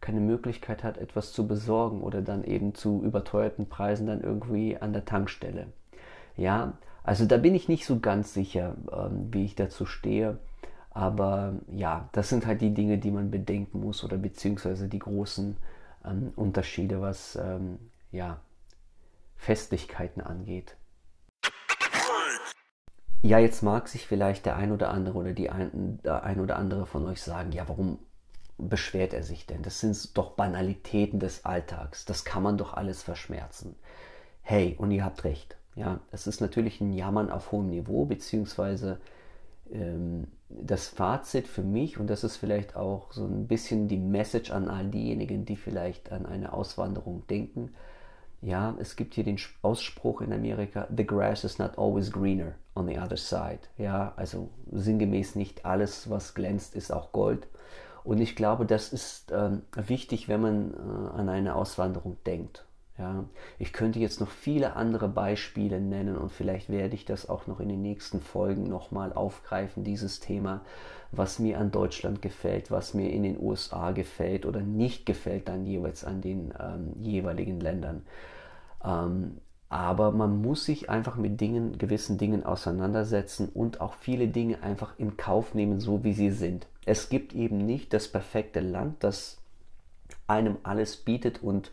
keine 0.00 0.20
Möglichkeit 0.20 0.84
hat, 0.84 0.98
etwas 0.98 1.32
zu 1.32 1.48
besorgen 1.48 2.00
oder 2.02 2.22
dann 2.22 2.44
eben 2.44 2.74
zu 2.74 3.02
überteuerten 3.02 3.68
Preisen 3.68 4.06
dann 4.06 4.22
irgendwie 4.22 4.76
an 4.76 4.92
der 4.92 5.04
Tankstelle. 5.04 5.66
Ja, 6.36 6.74
also 7.02 7.26
da 7.26 7.36
bin 7.36 7.54
ich 7.54 7.68
nicht 7.68 7.86
so 7.86 7.98
ganz 7.98 8.32
sicher, 8.32 8.76
ähm, 8.92 9.28
wie 9.32 9.44
ich 9.44 9.56
dazu 9.56 9.84
stehe. 9.86 10.38
Aber 10.90 11.54
ja, 11.72 12.08
das 12.12 12.28
sind 12.28 12.46
halt 12.46 12.60
die 12.60 12.74
Dinge, 12.74 12.98
die 12.98 13.10
man 13.10 13.30
bedenken 13.30 13.80
muss 13.80 14.02
oder 14.04 14.16
beziehungsweise 14.16 14.88
die 14.88 14.98
großen 14.98 15.56
ähm, 16.04 16.32
Unterschiede, 16.36 17.00
was 17.00 17.36
ähm, 17.36 17.78
ja, 18.12 18.40
Festlichkeiten 19.36 20.20
angeht. 20.20 20.76
Ja, 23.22 23.38
jetzt 23.38 23.62
mag 23.62 23.88
sich 23.88 24.06
vielleicht 24.06 24.46
der 24.46 24.56
ein 24.56 24.72
oder 24.72 24.90
andere 24.90 25.18
oder 25.18 25.32
die 25.32 25.50
ein, 25.50 26.00
der 26.02 26.22
ein 26.22 26.40
oder 26.40 26.56
andere 26.56 26.86
von 26.86 27.06
euch 27.06 27.22
sagen, 27.22 27.52
ja, 27.52 27.68
warum 27.68 27.98
beschwert 28.56 29.12
er 29.12 29.22
sich 29.22 29.46
denn? 29.46 29.62
Das 29.62 29.80
sind 29.80 30.16
doch 30.16 30.32
Banalitäten 30.32 31.20
des 31.20 31.44
Alltags. 31.44 32.04
Das 32.04 32.24
kann 32.24 32.42
man 32.42 32.56
doch 32.58 32.74
alles 32.74 33.02
verschmerzen. 33.02 33.76
Hey, 34.42 34.74
und 34.78 34.90
ihr 34.90 35.04
habt 35.04 35.24
recht. 35.24 35.56
Ja, 35.74 36.00
es 36.10 36.26
ist 36.26 36.40
natürlich 36.40 36.80
ein 36.80 36.92
Jammern 36.92 37.30
auf 37.30 37.52
hohem 37.52 37.68
Niveau, 37.70 38.04
beziehungsweise 38.04 39.00
ähm, 39.70 40.26
das 40.48 40.88
Fazit 40.88 41.46
für 41.46 41.62
mich, 41.62 41.98
und 41.98 42.08
das 42.08 42.24
ist 42.24 42.36
vielleicht 42.36 42.74
auch 42.74 43.12
so 43.12 43.24
ein 43.24 43.46
bisschen 43.46 43.86
die 43.86 43.98
Message 43.98 44.50
an 44.50 44.68
all 44.68 44.88
diejenigen, 44.88 45.44
die 45.44 45.56
vielleicht 45.56 46.10
an 46.10 46.26
eine 46.26 46.52
Auswanderung 46.52 47.26
denken, 47.28 47.74
ja, 48.42 48.74
es 48.78 48.96
gibt 48.96 49.14
hier 49.14 49.24
den 49.24 49.38
Ausspruch 49.62 50.22
in 50.22 50.32
Amerika, 50.32 50.88
the 50.94 51.06
grass 51.06 51.44
is 51.44 51.58
not 51.58 51.76
always 51.76 52.10
greener 52.10 52.54
on 52.74 52.86
the 52.86 52.98
other 52.98 53.16
side. 53.16 53.60
Ja, 53.76 54.12
also 54.16 54.48
sinngemäß 54.72 55.34
nicht 55.34 55.64
alles, 55.64 56.08
was 56.08 56.34
glänzt, 56.34 56.74
ist 56.74 56.92
auch 56.92 57.12
Gold. 57.12 57.46
Und 58.02 58.20
ich 58.20 58.34
glaube, 58.34 58.64
das 58.64 58.92
ist 58.92 59.30
ähm, 59.30 59.62
wichtig, 59.74 60.28
wenn 60.28 60.40
man 60.40 60.74
äh, 60.74 61.18
an 61.18 61.28
eine 61.28 61.54
Auswanderung 61.54 62.16
denkt. 62.24 62.64
Ja, 63.00 63.24
ich 63.58 63.72
könnte 63.72 63.98
jetzt 63.98 64.20
noch 64.20 64.28
viele 64.28 64.76
andere 64.76 65.08
Beispiele 65.08 65.80
nennen 65.80 66.18
und 66.18 66.30
vielleicht 66.30 66.68
werde 66.68 66.94
ich 66.94 67.06
das 67.06 67.30
auch 67.30 67.46
noch 67.46 67.58
in 67.58 67.70
den 67.70 67.80
nächsten 67.80 68.20
Folgen 68.20 68.64
nochmal 68.64 69.14
aufgreifen, 69.14 69.84
dieses 69.84 70.20
Thema, 70.20 70.60
was 71.10 71.38
mir 71.38 71.58
an 71.58 71.70
Deutschland 71.70 72.20
gefällt, 72.20 72.70
was 72.70 72.92
mir 72.92 73.08
in 73.08 73.22
den 73.22 73.40
USA 73.40 73.92
gefällt 73.92 74.44
oder 74.44 74.60
nicht 74.60 75.06
gefällt 75.06 75.48
dann 75.48 75.64
jeweils 75.64 76.04
an 76.04 76.20
den 76.20 76.52
ähm, 76.60 76.92
jeweiligen 77.00 77.58
Ländern. 77.58 78.02
Ähm, 78.84 79.38
aber 79.70 80.10
man 80.10 80.42
muss 80.42 80.66
sich 80.66 80.90
einfach 80.90 81.16
mit 81.16 81.40
Dingen, 81.40 81.78
gewissen 81.78 82.18
Dingen 82.18 82.44
auseinandersetzen 82.44 83.48
und 83.48 83.80
auch 83.80 83.94
viele 83.94 84.28
Dinge 84.28 84.62
einfach 84.62 84.98
in 84.98 85.16
Kauf 85.16 85.54
nehmen, 85.54 85.80
so 85.80 86.04
wie 86.04 86.12
sie 86.12 86.30
sind. 86.30 86.66
Es 86.84 87.08
gibt 87.08 87.34
eben 87.34 87.64
nicht 87.64 87.94
das 87.94 88.08
perfekte 88.08 88.60
Land, 88.60 89.02
das 89.04 89.38
einem 90.26 90.58
alles 90.64 90.98
bietet 90.98 91.42
und 91.42 91.70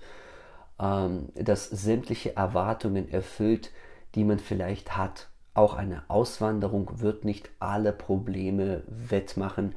ähm, 0.80 1.30
das 1.36 1.70
sämtliche 1.70 2.36
Erwartungen 2.36 3.12
erfüllt, 3.12 3.72
die 4.16 4.24
man 4.24 4.40
vielleicht 4.40 4.98
hat. 4.98 5.30
Auch 5.54 5.76
eine 5.76 6.04
Auswanderung 6.08 7.00
wird 7.02 7.26
nicht 7.26 7.50
alle 7.60 7.92
Probleme 7.92 8.84
wettmachen, 8.88 9.74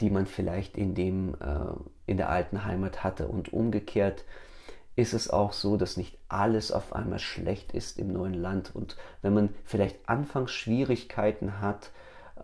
die 0.00 0.10
man 0.10 0.26
vielleicht 0.26 0.76
in, 0.76 0.94
dem, 0.94 1.34
äh, 1.34 1.74
in 2.06 2.16
der 2.16 2.28
alten 2.28 2.64
Heimat 2.64 3.04
hatte. 3.04 3.28
Und 3.28 3.52
umgekehrt 3.52 4.24
ist 4.96 5.12
es 5.12 5.28
auch 5.28 5.52
so, 5.52 5.76
dass 5.76 5.96
nicht 5.96 6.18
alles 6.28 6.70
auf 6.70 6.92
einmal 6.92 7.18
schlecht 7.18 7.72
ist 7.72 7.98
im 7.98 8.12
neuen 8.12 8.34
Land. 8.34 8.74
Und 8.74 8.96
wenn 9.22 9.34
man 9.34 9.48
vielleicht 9.64 10.08
anfangs 10.08 10.52
Schwierigkeiten 10.52 11.60
hat 11.60 11.90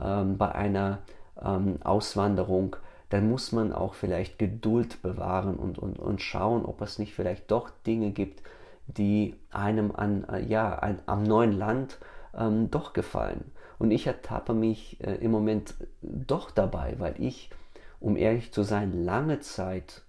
ähm, 0.01 0.37
bei 0.37 0.53
einer 0.53 0.99
ähm, 1.41 1.79
Auswanderung, 1.83 2.77
dann 3.11 3.29
muss 3.29 3.53
man 3.53 3.73
auch 3.73 3.95
vielleicht 3.95 4.39
Geduld 4.39 5.03
bewahren 5.03 5.57
und, 5.57 5.79
und, 5.79 5.99
und 5.99 6.23
schauen, 6.23 6.65
ob 6.65 6.81
es 6.81 6.99
nicht 6.99 7.13
vielleicht 7.13 7.51
doch 7.51 7.71
Dinge 7.87 8.11
gibt, 8.13 8.43
die 8.87 9.35
einem 9.51 9.93
an, 9.93 10.25
äh, 10.25 10.43
ja, 10.45 10.79
ein, 10.79 11.01
am 11.07 11.25
neuen 11.25 11.53
Land 11.53 11.99
ähm, 12.37 12.71
doch 12.71 12.93
gefallen. 12.93 13.53
Und 13.79 13.91
ich 13.91 14.07
ertappe 14.07 14.55
mich 14.55 15.03
äh, 15.05 15.15
im 15.17 15.33
Moment 15.33 15.75
doch 16.03 16.51
dabei, 16.51 16.95
weil 16.99 17.15
ich, 17.19 17.51
um 17.99 18.17
ehrlich 18.17 18.53
zu 18.53 18.63
sein, 18.63 19.05
lange 19.05 19.41
Zeit, 19.41 20.03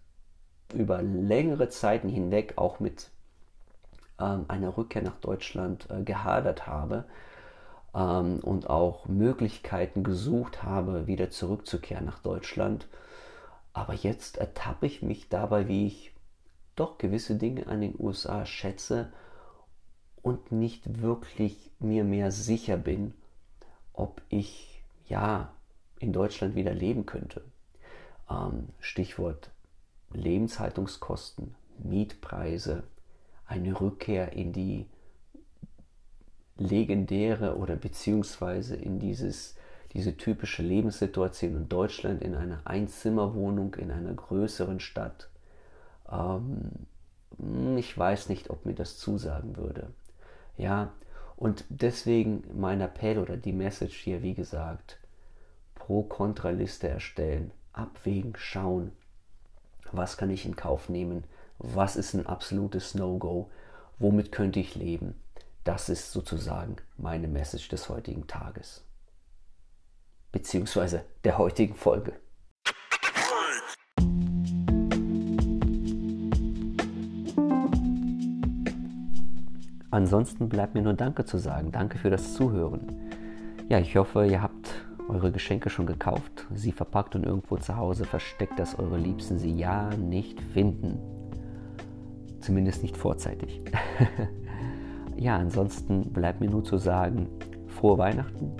über 0.74 1.02
längere 1.02 1.70
Zeiten 1.70 2.08
hinweg 2.08 2.54
auch 2.58 2.80
mit 2.80 3.10
ähm, 4.20 4.46
einer 4.48 4.78
Rückkehr 4.78 5.02
nach 5.02 5.18
Deutschland 5.18 5.88
äh, 5.90 6.04
gehadert 6.04 6.68
habe 6.68 7.06
ähm, 7.96 8.40
und 8.40 8.70
auch 8.70 9.08
Möglichkeiten 9.08 10.04
gesucht 10.04 10.64
habe, 10.64 11.08
wieder 11.08 11.30
zurückzukehren 11.30 12.06
nach 12.06 12.20
Deutschland. 12.20 12.88
Aber 13.74 13.94
jetzt 13.94 14.38
ertappe 14.38 14.86
ich 14.86 15.02
mich 15.02 15.30
dabei, 15.30 15.68
wie 15.68 15.88
ich 15.88 16.14
doch 16.76 16.98
gewisse 16.98 17.36
Dinge 17.36 17.68
an 17.68 17.82
den 17.82 17.96
USA 17.98 18.46
schätze 18.46 19.12
und 20.22 20.52
nicht 20.52 21.02
wirklich 21.02 21.72
mir 21.80 22.04
mehr 22.04 22.32
sicher 22.32 22.78
bin, 22.78 23.14
ob 23.94 24.22
ich 24.30 24.84
ja 25.08 25.54
in 26.00 26.14
Deutschland 26.14 26.56
wieder 26.56 26.74
leben 26.74 27.06
könnte. 27.06 27.44
Ähm, 28.30 28.70
Stichwort 28.80 29.52
Lebenshaltungskosten, 30.14 31.56
Mietpreise, 31.78 32.84
eine 33.46 33.80
Rückkehr 33.80 34.34
in 34.34 34.54
die 34.54 34.86
legendäre 36.62 37.58
oder 37.58 37.76
beziehungsweise 37.76 38.76
in 38.76 39.00
dieses, 39.00 39.56
diese 39.94 40.16
typische 40.16 40.64
Lebenssituation 40.64 41.56
in 41.56 41.70
Deutschland 41.70 42.22
in 42.22 42.36
einer 42.36 42.62
Einzimmerwohnung 42.66 43.76
in 43.76 43.92
einer 43.92 44.14
größeren 44.14 44.80
Stadt. 44.80 45.30
Ähm, 46.10 46.72
ich 47.78 47.98
weiß 47.98 48.30
nicht, 48.30 48.50
ob 48.50 48.66
mir 48.66 48.76
das 48.76 48.98
zusagen 48.98 49.58
würde. 49.58 49.88
Ja, 50.58 50.92
und 51.36 51.66
deswegen 51.70 52.44
mein 52.54 52.82
Appell 52.82 53.18
oder 53.18 53.38
die 53.38 53.54
Message 53.54 53.98
hier, 53.98 54.22
wie 54.22 54.36
gesagt, 54.36 55.00
Pro-Kontra-Liste 55.76 56.88
erstellen, 56.88 57.52
abwägen, 57.74 58.34
schauen, 58.38 58.92
was 59.92 60.18
kann 60.18 60.30
ich 60.30 60.46
in 60.46 60.56
Kauf 60.56 60.90
nehmen, 60.90 61.24
was 61.58 61.96
ist 61.96 62.14
ein 62.14 62.28
absolutes 62.28 62.96
No-Go, 62.96 63.50
womit 63.98 64.32
könnte 64.32 64.60
ich 64.60 64.76
leben. 64.76 65.16
Das 65.64 65.90
ist 65.90 66.12
sozusagen 66.12 66.78
meine 66.98 67.28
Message 67.28 67.70
des 67.70 67.88
heutigen 67.88 68.26
Tages. 68.26 68.84
Beziehungsweise 70.32 71.06
der 71.24 71.38
heutigen 71.38 71.76
Folge. 71.76 72.14
Ansonsten 79.92 80.50
bleibt 80.50 80.74
mir 80.74 80.82
nur 80.82 80.94
Danke 80.94 81.26
zu 81.26 81.38
sagen. 81.38 81.72
Danke 81.72 82.00
für 82.00 82.10
das 82.10 82.34
Zuhören. 82.34 83.12
Ja, 83.70 83.78
ich 83.78 83.96
hoffe, 83.98 84.26
ihr 84.26 84.42
habt 84.42 84.74
eure 85.10 85.32
Geschenke 85.32 85.70
schon 85.70 85.86
gekauft, 85.86 86.48
sie 86.56 86.72
verpackt 86.72 87.16
und 87.16 87.24
irgendwo 87.26 87.58
zu 87.58 87.76
Hause 87.76 88.06
versteckt, 88.06 88.58
dass 88.58 88.80
eure 88.80 88.98
Liebsten 88.98 89.38
sie 89.38 89.56
ja 89.56 89.90
nicht 89.96 90.42
finden. 90.42 90.98
Zumindest 92.40 92.82
nicht 92.82 92.98
vorzeitig. 92.98 93.62
ja, 95.22 95.38
ansonsten 95.38 96.12
bleibt 96.12 96.42
mir 96.42 96.50
nur 96.50 96.64
zu 96.64 96.80
sagen, 96.80 97.28
frohe 97.68 98.00
Weihnachten 98.00 98.54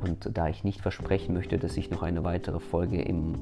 Und 0.00 0.30
da 0.32 0.48
ich 0.48 0.62
nicht 0.62 0.80
versprechen 0.80 1.34
möchte, 1.34 1.58
dass 1.58 1.76
ich 1.76 1.90
noch 1.90 2.04
eine 2.04 2.22
weitere 2.22 2.60
Folge 2.60 3.02
im 3.02 3.34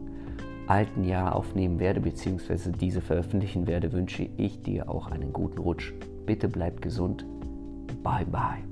alten 0.67 1.05
Jahr 1.05 1.37
aufnehmen 1.37 1.79
werde, 1.79 2.01
beziehungsweise 2.01 2.73
diese 2.73 3.03
veröffentlichen 3.03 3.67
werde, 3.67 3.93
wünsche 3.93 4.27
ich 4.39 4.63
dir 4.63 4.89
auch 4.89 5.09
einen 5.09 5.35
guten 5.35 5.59
Rutsch. 5.59 5.93
Bitte 6.25 6.49
bleib 6.49 6.81
gesund. 6.81 7.27
Bye 8.03 8.25
bye. 8.25 8.65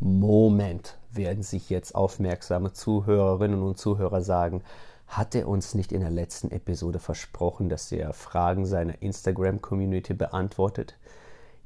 Moment, 0.00 0.98
werden 1.12 1.44
sich 1.44 1.70
jetzt 1.70 1.94
aufmerksame 1.94 2.72
Zuhörerinnen 2.72 3.62
und 3.62 3.78
Zuhörer 3.78 4.22
sagen, 4.22 4.62
hat 5.06 5.34
er 5.34 5.48
uns 5.48 5.74
nicht 5.74 5.92
in 5.92 6.00
der 6.00 6.10
letzten 6.10 6.50
Episode 6.50 6.98
versprochen, 6.98 7.68
dass 7.68 7.92
er 7.92 8.12
Fragen 8.12 8.66
seiner 8.66 9.00
Instagram-Community 9.02 10.14
beantwortet? 10.14 10.96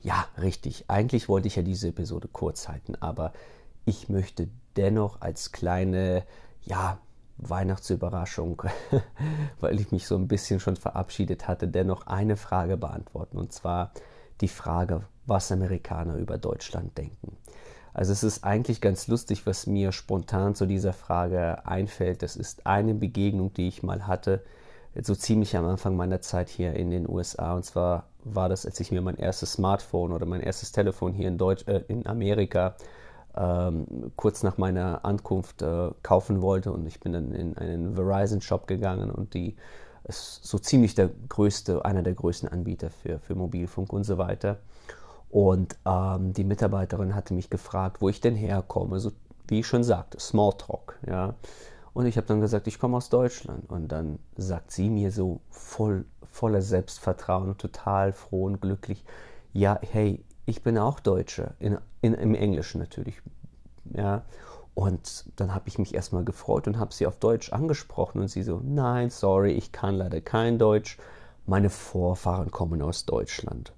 Ja, 0.00 0.26
richtig. 0.40 0.84
Eigentlich 0.88 1.28
wollte 1.28 1.48
ich 1.48 1.56
ja 1.56 1.62
diese 1.62 1.88
Episode 1.88 2.28
kurz 2.28 2.68
halten, 2.68 2.94
aber 2.96 3.32
ich 3.84 4.08
möchte 4.08 4.48
dennoch 4.76 5.20
als 5.20 5.52
kleine, 5.52 6.24
ja, 6.62 6.98
Weihnachtsüberraschung, 7.38 8.62
weil 9.60 9.80
ich 9.80 9.92
mich 9.92 10.06
so 10.06 10.16
ein 10.16 10.28
bisschen 10.28 10.60
schon 10.60 10.76
verabschiedet 10.76 11.46
hatte, 11.46 11.68
dennoch 11.68 12.06
eine 12.06 12.36
Frage 12.36 12.76
beantworten. 12.76 13.38
Und 13.38 13.52
zwar 13.52 13.92
die 14.40 14.48
Frage, 14.48 15.04
was 15.26 15.52
Amerikaner 15.52 16.16
über 16.16 16.38
Deutschland 16.38 16.98
denken. 16.98 17.36
Also 17.98 18.12
es 18.12 18.22
ist 18.22 18.44
eigentlich 18.44 18.80
ganz 18.80 19.08
lustig, 19.08 19.44
was 19.44 19.66
mir 19.66 19.90
spontan 19.90 20.54
zu 20.54 20.66
dieser 20.66 20.92
Frage 20.92 21.66
einfällt. 21.66 22.22
Das 22.22 22.36
ist 22.36 22.64
eine 22.64 22.94
Begegnung, 22.94 23.52
die 23.54 23.66
ich 23.66 23.82
mal 23.82 24.06
hatte, 24.06 24.40
so 25.02 25.16
ziemlich 25.16 25.56
am 25.56 25.66
Anfang 25.66 25.96
meiner 25.96 26.20
Zeit 26.20 26.48
hier 26.48 26.74
in 26.74 26.92
den 26.92 27.08
USA. 27.08 27.56
Und 27.56 27.64
zwar 27.64 28.04
war 28.22 28.48
das, 28.48 28.64
als 28.64 28.78
ich 28.78 28.92
mir 28.92 29.02
mein 29.02 29.16
erstes 29.16 29.54
Smartphone 29.54 30.12
oder 30.12 30.26
mein 30.26 30.42
erstes 30.42 30.70
Telefon 30.70 31.12
hier 31.12 31.26
in, 31.26 31.38
Deutsch, 31.38 31.66
äh, 31.66 31.82
in 31.88 32.06
Amerika 32.06 32.76
ähm, 33.36 34.12
kurz 34.14 34.44
nach 34.44 34.58
meiner 34.58 35.04
Ankunft 35.04 35.62
äh, 35.62 35.90
kaufen 36.04 36.40
wollte. 36.40 36.70
Und 36.70 36.86
ich 36.86 37.00
bin 37.00 37.14
dann 37.14 37.32
in 37.32 37.58
einen 37.58 37.96
Verizon-Shop 37.96 38.68
gegangen 38.68 39.10
und 39.10 39.34
die 39.34 39.56
ist 40.04 40.44
so 40.44 40.60
ziemlich 40.60 40.94
der 40.94 41.10
größte, 41.28 41.84
einer 41.84 42.04
der 42.04 42.14
größten 42.14 42.48
Anbieter 42.48 42.90
für, 42.90 43.18
für 43.18 43.34
Mobilfunk 43.34 43.92
und 43.92 44.04
so 44.04 44.18
weiter. 44.18 44.58
Und 45.30 45.76
ähm, 45.84 46.32
die 46.32 46.44
Mitarbeiterin 46.44 47.14
hatte 47.14 47.34
mich 47.34 47.50
gefragt, 47.50 48.00
wo 48.00 48.08
ich 48.08 48.20
denn 48.20 48.36
herkomme, 48.36 48.98
so 48.98 49.12
wie 49.46 49.60
ich 49.60 49.66
schon 49.66 49.84
sagte, 49.84 50.20
Smalltalk, 50.20 50.98
ja. 51.06 51.34
Und 51.94 52.06
ich 52.06 52.16
habe 52.16 52.26
dann 52.26 52.40
gesagt, 52.40 52.66
ich 52.66 52.78
komme 52.78 52.96
aus 52.96 53.08
Deutschland. 53.08 53.68
Und 53.70 53.88
dann 53.88 54.18
sagt 54.36 54.70
sie 54.70 54.88
mir 54.88 55.10
so 55.10 55.40
voll, 55.50 56.04
voller 56.30 56.62
Selbstvertrauen, 56.62 57.56
total 57.58 58.12
froh 58.12 58.44
und 58.44 58.60
glücklich, 58.60 59.04
ja, 59.52 59.78
hey, 59.82 60.24
ich 60.46 60.62
bin 60.62 60.78
auch 60.78 61.00
Deutsche, 61.00 61.54
in, 61.58 61.78
in, 62.00 62.14
im 62.14 62.34
Englischen 62.34 62.78
natürlich. 62.78 63.20
Ja. 63.92 64.22
Und 64.74 65.24
dann 65.36 65.54
habe 65.54 65.68
ich 65.68 65.78
mich 65.78 65.92
erstmal 65.92 66.24
gefreut 66.24 66.68
und 66.68 66.78
habe 66.78 66.94
sie 66.94 67.06
auf 67.06 67.18
Deutsch 67.18 67.52
angesprochen 67.52 68.20
und 68.20 68.28
sie 68.28 68.44
so, 68.44 68.60
nein, 68.62 69.10
sorry, 69.10 69.52
ich 69.52 69.72
kann 69.72 69.96
leider 69.96 70.20
kein 70.20 70.58
Deutsch. 70.58 70.98
Meine 71.46 71.68
Vorfahren 71.68 72.52
kommen 72.52 72.80
aus 72.80 73.04
Deutschland. 73.04 73.72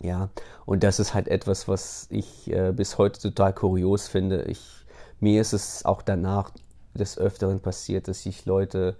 Ja, 0.00 0.28
und 0.64 0.84
das 0.84 1.00
ist 1.00 1.14
halt 1.14 1.28
etwas, 1.28 1.66
was 1.66 2.06
ich 2.10 2.50
äh, 2.52 2.72
bis 2.72 2.98
heute 2.98 3.20
total 3.20 3.52
kurios 3.52 4.06
finde. 4.06 4.42
Ich, 4.44 4.86
mir 5.18 5.40
ist 5.40 5.52
es 5.52 5.84
auch 5.84 6.02
danach 6.02 6.52
des 6.94 7.18
Öfteren 7.18 7.60
passiert, 7.60 8.06
dass 8.08 8.22
sich 8.22 8.46
Leute 8.46 8.96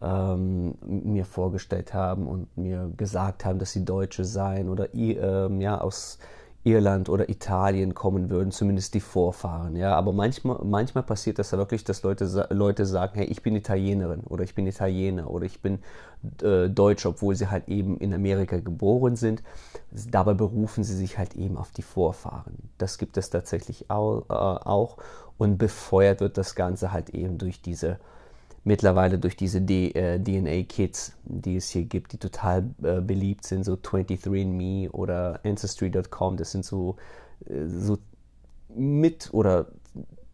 ähm, 0.00 0.76
mir 0.80 1.26
vorgestellt 1.26 1.92
haben 1.92 2.26
und 2.26 2.56
mir 2.56 2.90
gesagt 2.96 3.44
haben, 3.44 3.58
dass 3.58 3.72
sie 3.72 3.84
Deutsche 3.84 4.24
seien 4.24 4.68
oder 4.70 4.94
ähm, 4.94 5.60
ja, 5.60 5.78
aus 5.78 6.18
Irland 6.62 7.08
oder 7.08 7.30
Italien 7.30 7.94
kommen 7.94 8.28
würden, 8.28 8.50
zumindest 8.50 8.92
die 8.92 9.00
Vorfahren. 9.00 9.76
Ja, 9.76 9.96
aber 9.96 10.12
manchmal, 10.12 10.58
manchmal 10.62 11.04
passiert 11.04 11.38
das 11.38 11.52
ja 11.52 11.58
wirklich, 11.58 11.84
dass 11.84 12.02
Leute, 12.02 12.48
Leute 12.50 12.84
sagen, 12.84 13.12
hey, 13.14 13.26
ich 13.26 13.42
bin 13.42 13.56
Italienerin 13.56 14.20
oder 14.20 14.44
ich 14.44 14.54
bin 14.54 14.66
Italiener 14.66 15.30
oder 15.30 15.46
ich 15.46 15.62
bin 15.62 15.78
äh, 16.42 16.68
Deutsch, 16.68 17.06
obwohl 17.06 17.34
sie 17.34 17.50
halt 17.50 17.68
eben 17.68 17.96
in 17.98 18.12
Amerika 18.12 18.58
geboren 18.58 19.16
sind. 19.16 19.42
Dabei 20.10 20.34
berufen 20.34 20.84
sie 20.84 20.94
sich 20.94 21.16
halt 21.16 21.34
eben 21.34 21.56
auf 21.56 21.70
die 21.70 21.82
Vorfahren. 21.82 22.68
Das 22.76 22.98
gibt 22.98 23.16
es 23.16 23.30
tatsächlich 23.30 23.90
auch, 23.90 24.24
äh, 24.28 24.34
auch 24.34 24.98
und 25.38 25.56
befeuert 25.56 26.20
wird 26.20 26.36
das 26.36 26.54
Ganze 26.54 26.92
halt 26.92 27.10
eben 27.10 27.38
durch 27.38 27.62
diese 27.62 27.98
mittlerweile 28.64 29.18
durch 29.18 29.36
diese 29.36 29.58
äh, 29.58 30.18
DNA-Kits, 30.18 31.14
die 31.24 31.56
es 31.56 31.70
hier 31.70 31.84
gibt, 31.84 32.12
die 32.12 32.18
total 32.18 32.70
äh, 32.82 33.00
beliebt 33.00 33.46
sind, 33.46 33.64
so 33.64 33.74
23andMe 33.74 34.90
oder 34.90 35.40
Ancestry.com, 35.44 36.36
das 36.36 36.52
sind 36.52 36.64
so, 36.64 36.96
äh, 37.46 37.66
so 37.66 37.98
mit 38.74 39.30
oder 39.32 39.66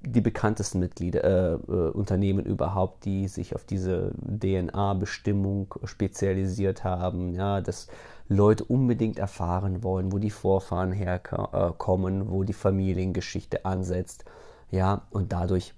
die 0.07 0.21
bekanntesten 0.21 0.79
Mitglieder, 0.79 1.25
äh, 1.25 1.55
äh, 1.55 1.91
Unternehmen 1.91 2.45
überhaupt, 2.45 3.05
die 3.05 3.27
sich 3.29 3.55
auf 3.55 3.65
diese 3.65 4.13
DNA-Bestimmung 4.25 5.75
spezialisiert 5.85 6.85
haben, 6.85 7.33
ja, 7.35 7.61
dass 7.61 7.89
Leute 8.29 8.65
unbedingt 8.65 9.19
erfahren 9.19 9.83
wollen, 9.83 10.13
wo 10.13 10.19
die 10.19 10.31
Vorfahren 10.31 10.93
herkommen, 10.93 12.23
äh, 12.23 12.31
wo 12.31 12.45
die 12.45 12.53
Familiengeschichte 12.53 13.65
ansetzt, 13.65 14.25
ja, 14.71 15.03
und 15.11 15.33
dadurch 15.33 15.75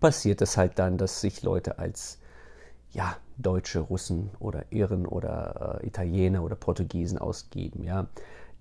passiert 0.00 0.42
es 0.42 0.56
halt 0.56 0.78
dann, 0.78 0.98
dass 0.98 1.20
sich 1.20 1.42
Leute 1.42 1.78
als 1.78 2.18
ja, 2.92 3.16
Deutsche, 3.38 3.80
Russen 3.80 4.30
oder 4.40 4.64
Iren 4.70 5.06
oder 5.06 5.80
äh, 5.82 5.86
Italiener 5.86 6.42
oder 6.42 6.56
Portugiesen 6.56 7.18
ausgeben, 7.18 7.84
ja. 7.84 8.06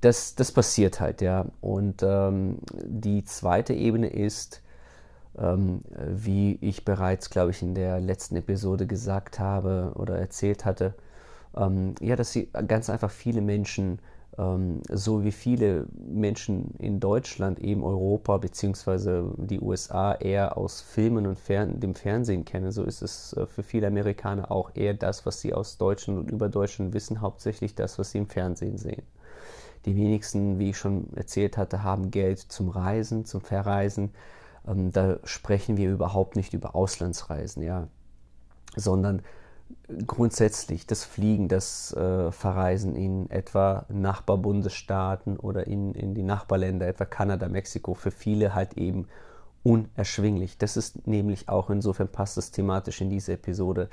Das, 0.01 0.35
das 0.35 0.53
passiert 0.53 1.01
halt, 1.01 1.21
ja. 1.21 1.45
Und 1.59 2.03
ähm, 2.03 2.59
die 2.85 3.25
zweite 3.25 3.73
Ebene 3.73 4.07
ist, 4.07 4.61
ähm, 5.37 5.81
wie 6.07 6.57
ich 6.61 6.85
bereits, 6.85 7.29
glaube 7.29 7.51
ich, 7.51 7.61
in 7.61 7.75
der 7.75 7.99
letzten 7.99 8.37
Episode 8.37 8.87
gesagt 8.87 9.39
habe 9.39 9.91
oder 9.95 10.17
erzählt 10.17 10.63
hatte, 10.63 10.93
ähm, 11.55 11.95
ja, 11.99 12.15
dass 12.15 12.31
sie 12.31 12.49
ganz 12.67 12.89
einfach 12.89 13.11
viele 13.11 13.41
Menschen 13.41 13.99
so 14.37 15.23
wie 15.23 15.31
viele 15.31 15.85
Menschen 15.93 16.73
in 16.79 16.99
Deutschland 16.99 17.59
eben 17.59 17.83
Europa 17.83 18.37
bzw. 18.37 19.23
die 19.37 19.59
USA 19.59 20.13
eher 20.13 20.57
aus 20.57 20.79
Filmen 20.79 21.27
und 21.27 21.37
Fern 21.37 21.79
dem 21.79 21.93
Fernsehen 21.93 22.45
kennen, 22.45 22.71
so 22.71 22.83
ist 22.83 23.01
es 23.01 23.33
äh, 23.33 23.45
für 23.47 23.63
viele 23.63 23.87
Amerikaner 23.87 24.49
auch 24.49 24.71
eher 24.75 24.93
das, 24.93 25.25
was 25.25 25.41
sie 25.41 25.53
aus 25.53 25.77
Deutschland 25.77 26.19
und 26.19 26.31
über 26.31 26.47
Deutschland 26.47 26.93
wissen, 26.93 27.19
hauptsächlich 27.19 27.75
das, 27.75 27.99
was 27.99 28.11
sie 28.11 28.19
im 28.19 28.27
Fernsehen 28.27 28.77
sehen. 28.77 29.03
Die 29.85 29.95
wenigsten, 29.95 30.59
wie 30.59 30.69
ich 30.69 30.77
schon 30.77 31.07
erzählt 31.15 31.57
hatte, 31.57 31.83
haben 31.83 32.11
Geld 32.11 32.39
zum 32.39 32.69
Reisen, 32.69 33.25
zum 33.25 33.41
Verreisen. 33.41 34.11
Ähm, 34.67 34.91
da 34.91 35.17
sprechen 35.23 35.75
wir 35.75 35.91
überhaupt 35.91 36.35
nicht 36.35 36.53
über 36.53 36.75
Auslandsreisen, 36.75 37.63
ja, 37.63 37.87
sondern 38.75 39.21
grundsätzlich 40.05 40.85
das 40.85 41.03
Fliegen, 41.03 41.47
das 41.47 41.93
äh, 41.93 42.31
Verreisen 42.31 42.95
in 42.95 43.29
etwa 43.31 43.85
Nachbarbundesstaaten 43.89 45.37
oder 45.37 45.67
in, 45.67 45.93
in 45.93 46.13
die 46.13 46.23
Nachbarländer, 46.23 46.87
etwa 46.87 47.05
Kanada, 47.05 47.49
Mexiko, 47.49 47.93
für 47.93 48.11
viele 48.11 48.53
halt 48.53 48.77
eben 48.77 49.07
unerschwinglich. 49.63 50.57
Das 50.57 50.77
ist 50.77 51.07
nämlich 51.07 51.49
auch, 51.49 51.69
insofern 51.69 52.07
passt 52.07 52.37
das 52.37 52.51
thematisch 52.51 53.01
in 53.01 53.09
diese 53.09 53.33
Episode, 53.33 53.89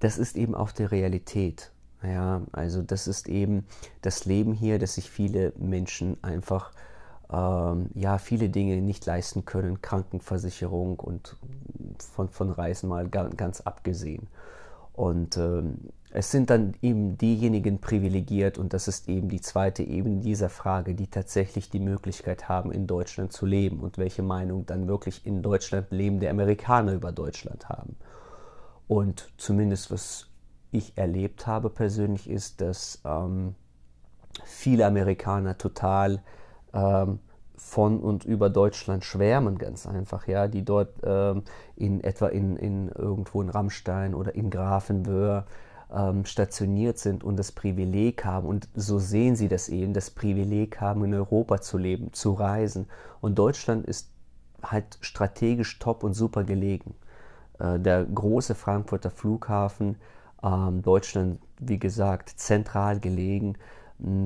das 0.00 0.18
ist 0.18 0.36
eben 0.36 0.54
auch 0.54 0.72
die 0.72 0.84
Realität. 0.84 1.70
Ja, 2.02 2.42
also 2.52 2.82
das 2.82 3.06
ist 3.08 3.28
eben 3.28 3.66
das 4.02 4.26
Leben 4.26 4.52
hier, 4.52 4.78
dass 4.78 4.94
sich 4.94 5.10
viele 5.10 5.52
Menschen 5.56 6.22
einfach 6.22 6.70
ähm, 7.32 7.90
ja 7.94 8.18
viele 8.18 8.48
Dinge 8.48 8.80
nicht 8.80 9.06
leisten 9.06 9.44
können, 9.44 9.80
Krankenversicherung 9.82 10.98
und 10.98 11.36
von, 11.98 12.28
von 12.28 12.50
Reisen 12.50 12.88
mal 12.88 13.08
ganz 13.08 13.62
abgesehen. 13.62 14.28
Und 14.96 15.36
ähm, 15.36 15.90
es 16.10 16.30
sind 16.30 16.48
dann 16.48 16.74
eben 16.80 17.18
diejenigen 17.18 17.80
privilegiert, 17.80 18.56
und 18.56 18.72
das 18.72 18.88
ist 18.88 19.08
eben 19.08 19.28
die 19.28 19.42
zweite 19.42 19.82
Ebene 19.82 20.20
dieser 20.20 20.48
Frage, 20.48 20.94
die 20.94 21.08
tatsächlich 21.08 21.68
die 21.68 21.80
Möglichkeit 21.80 22.48
haben, 22.48 22.72
in 22.72 22.86
Deutschland 22.86 23.32
zu 23.32 23.44
leben 23.44 23.80
und 23.80 23.98
welche 23.98 24.22
Meinung 24.22 24.64
dann 24.64 24.88
wirklich 24.88 25.26
in 25.26 25.42
Deutschland 25.42 25.90
lebende 25.90 26.30
Amerikaner 26.30 26.94
über 26.94 27.12
Deutschland 27.12 27.68
haben. 27.68 27.96
Und 28.88 29.30
zumindest 29.36 29.90
was 29.90 30.28
ich 30.70 30.96
erlebt 30.96 31.46
habe 31.46 31.68
persönlich 31.68 32.30
ist, 32.30 32.62
dass 32.62 33.02
ähm, 33.04 33.54
viele 34.44 34.86
Amerikaner 34.86 35.58
total 35.58 36.22
ähm, 36.72 37.18
von 37.56 38.00
und 38.00 38.24
über 38.24 38.50
Deutschland 38.50 39.04
schwärmen, 39.04 39.58
ganz 39.58 39.86
einfach, 39.86 40.28
ja, 40.28 40.48
die 40.48 40.64
dort 40.64 40.90
ähm, 41.02 41.42
in 41.76 42.02
etwa 42.02 42.28
in, 42.28 42.56
in 42.56 42.88
irgendwo 42.88 43.42
in 43.42 43.48
Rammstein 43.48 44.14
oder 44.14 44.34
in 44.34 44.50
Grafenwöhr 44.50 45.46
ähm, 45.94 46.24
stationiert 46.24 46.98
sind 46.98 47.24
und 47.24 47.36
das 47.36 47.52
Privileg 47.52 48.24
haben, 48.24 48.46
und 48.46 48.68
so 48.74 48.98
sehen 48.98 49.36
sie 49.36 49.48
das 49.48 49.68
eben, 49.68 49.92
das 49.92 50.10
Privileg 50.10 50.80
haben, 50.80 51.04
in 51.04 51.14
Europa 51.14 51.60
zu 51.60 51.78
leben, 51.78 52.12
zu 52.12 52.32
reisen. 52.32 52.86
Und 53.20 53.38
Deutschland 53.38 53.86
ist 53.86 54.10
halt 54.62 54.98
strategisch 55.00 55.78
top 55.78 56.02
und 56.02 56.14
super 56.14 56.44
gelegen. 56.44 56.94
Äh, 57.58 57.78
der 57.78 58.04
große 58.04 58.54
Frankfurter 58.54 59.10
Flughafen, 59.10 59.96
ähm, 60.42 60.82
Deutschland, 60.82 61.40
wie 61.58 61.78
gesagt, 61.78 62.30
zentral 62.36 63.00
gelegen, 63.00 63.56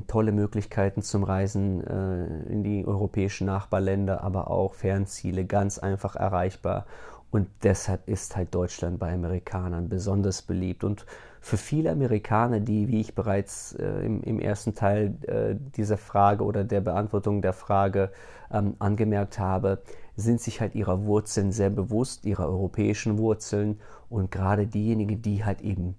tolle 0.09 0.33
Möglichkeiten 0.33 1.02
zum 1.02 1.22
Reisen 1.22 1.87
äh, 1.87 2.52
in 2.52 2.64
die 2.64 2.87
europäischen 2.87 3.46
Nachbarländer, 3.46 4.22
aber 4.22 4.50
auch 4.50 4.74
Fernziele 4.74 5.44
ganz 5.44 5.78
einfach 5.78 6.16
erreichbar. 6.16 6.87
Und 7.30 7.48
deshalb 7.62 8.09
ist 8.09 8.37
halt 8.37 8.54
Deutschland 8.54 8.98
bei 8.98 9.12
Amerikanern 9.12 9.88
besonders 9.88 10.42
beliebt. 10.42 10.83
Und 10.83 11.06
für 11.40 11.56
viele 11.56 11.92
Amerikaner, 11.92 12.59
die, 12.59 12.88
wie 12.88 13.00
ich 13.00 13.14
bereits 13.14 13.72
äh, 13.74 14.04
im, 14.04 14.22
im, 14.22 14.40
ersten 14.40 14.74
Teil 14.74 15.14
äh, 15.26 15.54
dieser 15.76 15.96
Frage 15.96 16.42
oder 16.42 16.64
der 16.64 16.80
Beantwortung 16.80 17.40
der 17.40 17.52
Frage 17.52 18.11
ähm, 18.50 18.74
angemerkt 18.80 19.38
habe, 19.38 19.80
sind 20.16 20.40
sich 20.40 20.61
halt 20.61 20.74
ihrer 20.74 21.04
Wurzeln 21.04 21.52
sehr 21.52 21.70
bewusst, 21.70 22.26
ihrer 22.26 22.46
europäischen 22.48 23.16
Wurzeln. 23.16 23.80
Und 24.09 24.33
gerade 24.33 24.66
diejenigen, 24.66 25.22
die 25.22 25.44
halt 25.44 25.61
eben 25.61 25.94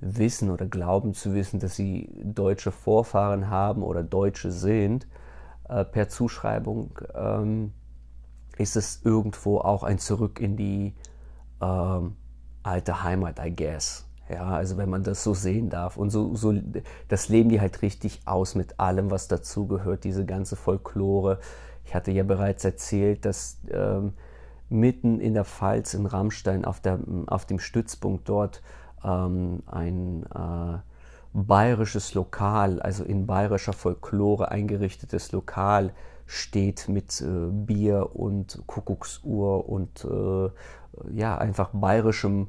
wissen 0.00 0.50
oder 0.50 0.66
glauben 0.66 1.14
zu 1.14 1.34
wissen, 1.34 1.60
dass 1.60 1.76
sie 1.76 2.10
deutsche 2.22 2.72
Vorfahren 2.72 3.50
haben 3.50 3.82
oder 3.82 4.02
Deutsche 4.02 4.50
sind, 4.50 5.06
äh, 5.68 5.84
per 5.84 6.08
Zuschreibung, 6.08 6.98
ähm, 7.14 7.72
ist 8.58 8.76
es 8.76 9.02
irgendwo 9.04 9.58
auch 9.58 9.82
ein 9.82 9.98
Zurück 9.98 10.40
in 10.40 10.56
die 10.56 10.94
ähm, 11.60 12.16
alte 12.62 13.02
Heimat, 13.02 13.38
I 13.44 13.54
guess. 13.54 14.06
Ja, 14.28 14.44
also 14.44 14.76
wenn 14.76 14.88
man 14.88 15.02
das 15.02 15.24
so 15.24 15.34
sehen 15.34 15.70
darf. 15.70 15.96
Und 15.96 16.10
so, 16.10 16.34
so, 16.36 16.54
das 17.08 17.28
leben 17.28 17.48
die 17.48 17.60
halt 17.60 17.82
richtig 17.82 18.20
aus 18.26 18.54
mit 18.54 18.78
allem, 18.78 19.10
was 19.10 19.28
dazugehört, 19.28 20.04
diese 20.04 20.24
ganze 20.24 20.56
Folklore. 20.56 21.40
Ich 21.84 21.94
hatte 21.94 22.12
ja 22.12 22.22
bereits 22.22 22.64
erzählt, 22.64 23.24
dass 23.24 23.58
ähm, 23.70 24.12
mitten 24.68 25.20
in 25.20 25.34
der 25.34 25.44
Pfalz 25.44 25.94
in 25.94 26.06
Rammstein 26.06 26.64
auf, 26.64 26.80
der, 26.80 27.00
auf 27.26 27.44
dem 27.44 27.58
Stützpunkt 27.58 28.28
dort 28.28 28.62
ähm, 29.04 29.62
ein 29.66 30.24
äh, 30.34 30.78
bayerisches 31.32 32.14
Lokal, 32.14 32.80
also 32.80 33.04
in 33.04 33.26
bayerischer 33.26 33.72
Folklore 33.72 34.50
eingerichtetes 34.50 35.32
Lokal 35.32 35.92
steht 36.26 36.88
mit 36.88 37.20
äh, 37.20 37.24
Bier 37.50 38.14
und 38.14 38.62
Kuckucksuhr 38.66 39.68
und 39.68 40.04
äh, 40.04 40.50
ja, 41.12 41.36
einfach 41.38 41.70
bayerischem 41.72 42.48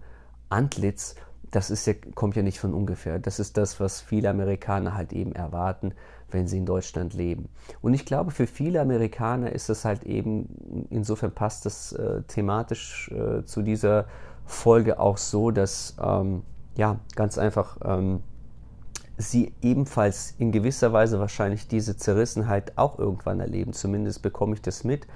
Antlitz. 0.49 1.15
Das 1.49 1.69
ist 1.69 1.85
ja, 1.87 1.93
kommt 2.15 2.35
ja 2.35 2.43
nicht 2.43 2.59
von 2.59 2.73
ungefähr. 2.73 3.19
Das 3.19 3.39
ist 3.39 3.57
das, 3.57 3.79
was 3.79 3.99
viele 3.99 4.29
Amerikaner 4.29 4.95
halt 4.95 5.13
eben 5.13 5.33
erwarten, 5.33 5.93
wenn 6.29 6.47
sie 6.47 6.57
in 6.57 6.65
Deutschland 6.65 7.13
leben. 7.13 7.49
Und 7.81 7.93
ich 7.93 8.05
glaube, 8.05 8.31
für 8.31 8.47
viele 8.47 8.79
Amerikaner 8.81 9.51
ist 9.51 9.69
es 9.69 9.83
halt 9.83 10.03
eben, 10.03 10.87
insofern 10.89 11.31
passt 11.33 11.65
das 11.65 11.91
äh, 11.91 12.21
thematisch 12.23 13.11
äh, 13.11 13.43
zu 13.45 13.61
dieser 13.63 14.05
Folge 14.51 14.99
auch 14.99 15.17
so, 15.17 15.51
dass 15.51 15.95
ähm, 16.01 16.43
ja 16.75 16.99
ganz 17.15 17.37
einfach 17.37 17.77
ähm, 17.83 18.21
sie 19.17 19.53
ebenfalls 19.61 20.35
in 20.37 20.51
gewisser 20.51 20.93
Weise 20.93 21.19
wahrscheinlich 21.19 21.67
diese 21.67 21.97
Zerrissenheit 21.97 22.77
auch 22.77 22.99
irgendwann 22.99 23.39
erleben. 23.39 23.73
Zumindest 23.73 24.21
bekomme 24.21 24.55
ich 24.55 24.61
das 24.61 24.83
mit. 24.83 25.07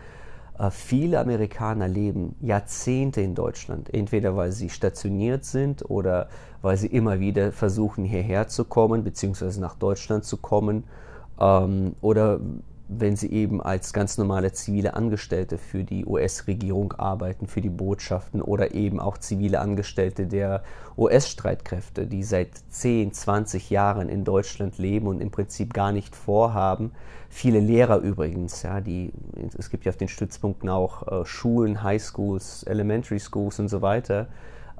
Äh, 0.58 0.71
viele 0.71 1.19
Amerikaner 1.19 1.88
leben 1.88 2.36
Jahrzehnte 2.41 3.21
in 3.21 3.36
Deutschland, 3.36 3.93
entweder 3.93 4.36
weil 4.36 4.52
sie 4.52 4.69
stationiert 4.69 5.45
sind 5.45 5.89
oder 5.89 6.30
weil 6.62 6.78
sie 6.78 6.88
immer 6.88 7.19
wieder 7.19 7.52
versuchen 7.52 8.06
hierher 8.06 8.48
zu 8.48 8.65
kommen, 8.65 9.04
beziehungsweise 9.04 9.60
nach 9.60 9.76
Deutschland 9.76 10.24
zu 10.24 10.38
kommen, 10.38 10.86
ähm, 11.39 11.95
oder 12.02 12.39
wenn 12.88 13.15
sie 13.15 13.32
eben 13.32 13.62
als 13.62 13.93
ganz 13.93 14.17
normale 14.17 14.52
zivile 14.52 14.93
Angestellte 14.93 15.58
für 15.58 15.84
die 15.84 16.06
US-Regierung 16.06 16.93
arbeiten, 16.93 17.48
für 17.48 17.62
die 17.62 17.69
Botschaften 17.69 18.41
oder 18.41 18.76
eben 18.76 19.00
auch 19.00 19.17
zivile 19.17 19.60
Angestellte 19.60 20.28
der 20.28 20.63
US-Streitkräfte, 20.98 22.06
die 22.06 22.24
seit 22.24 22.50
10, 22.69 23.13
20 23.13 23.69
Jahren 23.69 24.08
in 24.08 24.24
Deutschland 24.24 24.78
leben 24.78 25.08
und 25.08 25.19
im 25.19 25.32
Prinzip 25.32 25.74
gar 25.74 25.91
nicht 25.91 26.15
vorhaben. 26.15 26.91
Viele 27.30 27.60
Lehrer 27.60 27.98
übrigens, 27.98 28.62
ja, 28.62 28.82
die, 28.82 29.12
es 29.58 29.69
gibt 29.69 29.86
ja 29.86 29.89
auf 29.89 29.98
den 29.98 30.08
Stützpunkten 30.08 30.69
auch 30.69 31.08
äh, 31.08 31.26
Schulen, 31.26 31.82
Highschools, 31.82 32.63
Elementary 32.63 33.19
Schools 33.19 33.60
und 33.60 33.67
so 33.67 33.82
weiter, 33.82 34.28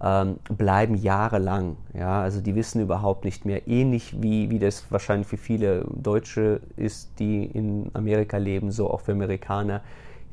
ähm, 0.01 0.38
bleiben 0.49 0.95
jahrelang. 0.95 1.77
Ja? 1.93 2.21
Also 2.21 2.41
die 2.41 2.55
wissen 2.55 2.81
überhaupt 2.81 3.25
nicht 3.25 3.45
mehr, 3.45 3.67
ähnlich 3.67 4.21
wie, 4.21 4.49
wie 4.49 4.60
das 4.60 4.91
wahrscheinlich 4.91 5.27
für 5.27 5.38
viele 5.38 5.86
Deutsche 5.93 6.62
ist, 6.75 7.19
die 7.19 7.45
in 7.45 7.89
Amerika 7.93 8.38
leben, 8.38 8.71
so 8.71 8.89
auch 8.89 9.01
für 9.01 9.13
Amerikaner. 9.13 9.81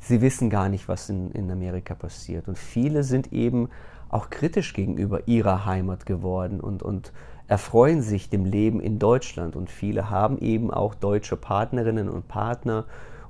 Sie 0.01 0.21
wissen 0.21 0.51
gar 0.51 0.69
nicht, 0.69 0.89
was 0.89 1.09
in, 1.09 1.31
in 1.31 1.51
Amerika 1.51 1.95
passiert. 1.95 2.49
Und 2.49 2.59
viele 2.59 3.05
sind 3.05 3.33
eben 3.33 3.69
auch 4.09 4.31
kritisch 4.31 4.75
gegenüber 4.75 5.27
ihrer 5.27 5.65
Heimat 5.65 6.07
geworden 6.07 6.61
und, 6.61 6.83
und 6.83 7.13
erfreuen 7.47 8.03
sich 8.03 8.29
dem 8.29 8.45
Leben 8.45 8.81
in 8.81 8.99
Deutschland. 8.99 9.55
Und 9.55 9.71
viele 9.71 10.11
haben 10.11 10.39
eben 10.39 10.71
auch 10.73 10.95
deutsche 10.95 11.37
Partnerinnen 11.37 12.09
und 12.09 12.27
Partner 12.27 12.85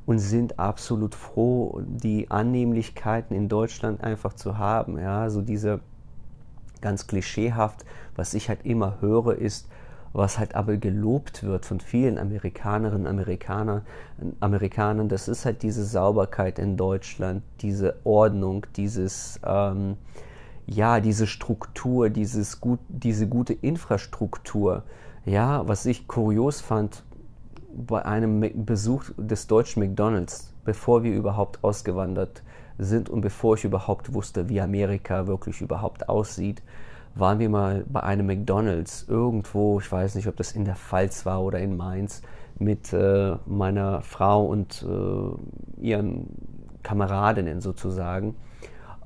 und 0.07 0.19
sind 0.19 0.59
absolut 0.59 1.15
froh, 1.15 1.83
die 1.85 2.31
Annehmlichkeiten 2.31 3.37
in 3.37 3.49
Deutschland 3.49 4.03
einfach 4.03 4.33
zu 4.33 4.59
haben. 4.59 4.99
Ja, 4.99 5.29
so 5.31 5.43
diese 5.43 5.81
ganz 6.83 7.07
klischeehaft, 7.07 7.85
was 8.17 8.35
ich 8.35 8.49
halt 8.49 8.65
immer 8.65 9.01
höre, 9.01 9.37
ist, 9.37 9.69
was 10.13 10.39
halt 10.39 10.55
aber 10.55 10.77
gelobt 10.77 11.43
wird 11.43 11.65
von 11.65 11.81
vielen 11.81 12.19
Amerikanerinnen 12.19 13.07
und 13.07 13.07
Amerikaner, 13.07 13.83
Amerikanern, 14.41 15.09
das 15.09 15.29
ist 15.29 15.47
halt 15.47 15.63
diese 15.63 15.85
Sauberkeit 15.85 16.59
in 16.59 16.77
Deutschland, 16.77 17.43
diese 17.61 17.97
Ordnung, 18.05 18.67
dieses, 18.77 19.41
ähm, 19.45 19.97
ja, 20.67 21.01
diese 21.01 21.27
Struktur, 21.27 22.11
dieses 22.11 22.61
gut, 22.61 22.81
diese 22.89 23.27
gute 23.27 23.55
Infrastruktur. 23.55 24.83
Ja, 25.25 25.67
was 25.67 25.87
ich 25.87 26.09
kurios 26.09 26.61
fand 26.61 27.05
bei 27.75 28.05
einem 28.05 28.65
Besuch 28.67 29.05
des 29.17 29.47
deutschen 29.47 29.83
McDonalds, 29.83 30.53
bevor 30.65 31.03
wir 31.05 31.15
überhaupt 31.15 31.65
ausgewandert 31.65 32.43
sind, 32.85 33.09
und 33.09 33.21
bevor 33.21 33.57
ich 33.57 33.65
überhaupt 33.65 34.15
wusste, 34.15 34.49
wie 34.49 34.61
Amerika 34.61 35.27
wirklich 35.27 35.61
überhaupt 35.61 36.09
aussieht, 36.09 36.63
waren 37.15 37.39
wir 37.39 37.49
mal 37.49 37.85
bei 37.89 38.03
einem 38.03 38.27
McDonald's 38.27 39.05
irgendwo, 39.09 39.81
ich 39.81 39.91
weiß 39.91 40.15
nicht, 40.15 40.29
ob 40.29 40.37
das 40.37 40.53
in 40.53 40.65
der 40.65 40.77
Pfalz 40.77 41.27
war 41.27 41.43
oder 41.43 41.59
in 41.59 41.77
Mainz, 41.77 42.23
mit 42.59 42.93
äh, 42.93 43.37
meiner 43.47 44.03
Frau 44.03 44.45
und 44.47 44.87
äh, 44.89 45.85
ihren 45.85 46.29
Kameradinnen 46.83 47.61
sozusagen. 47.61 48.35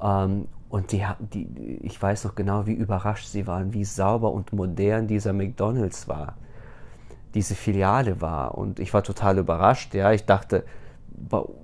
Ähm, 0.01 0.47
und 0.69 0.93
die, 0.93 1.05
die, 1.33 1.79
ich 1.83 2.01
weiß 2.01 2.25
noch 2.25 2.35
genau, 2.35 2.67
wie 2.67 2.75
überrascht 2.75 3.29
sie 3.29 3.47
waren, 3.47 3.73
wie 3.73 3.85
sauber 3.85 4.33
und 4.33 4.53
modern 4.53 5.07
dieser 5.07 5.33
McDonald's 5.33 6.09
war, 6.09 6.35
diese 7.35 7.55
Filiale 7.55 8.21
war. 8.21 8.59
Und 8.59 8.81
ich 8.81 8.93
war 8.93 9.03
total 9.03 9.39
überrascht. 9.39 9.95
Ja, 9.95 10.12
ich 10.12 10.25
dachte, 10.25 10.65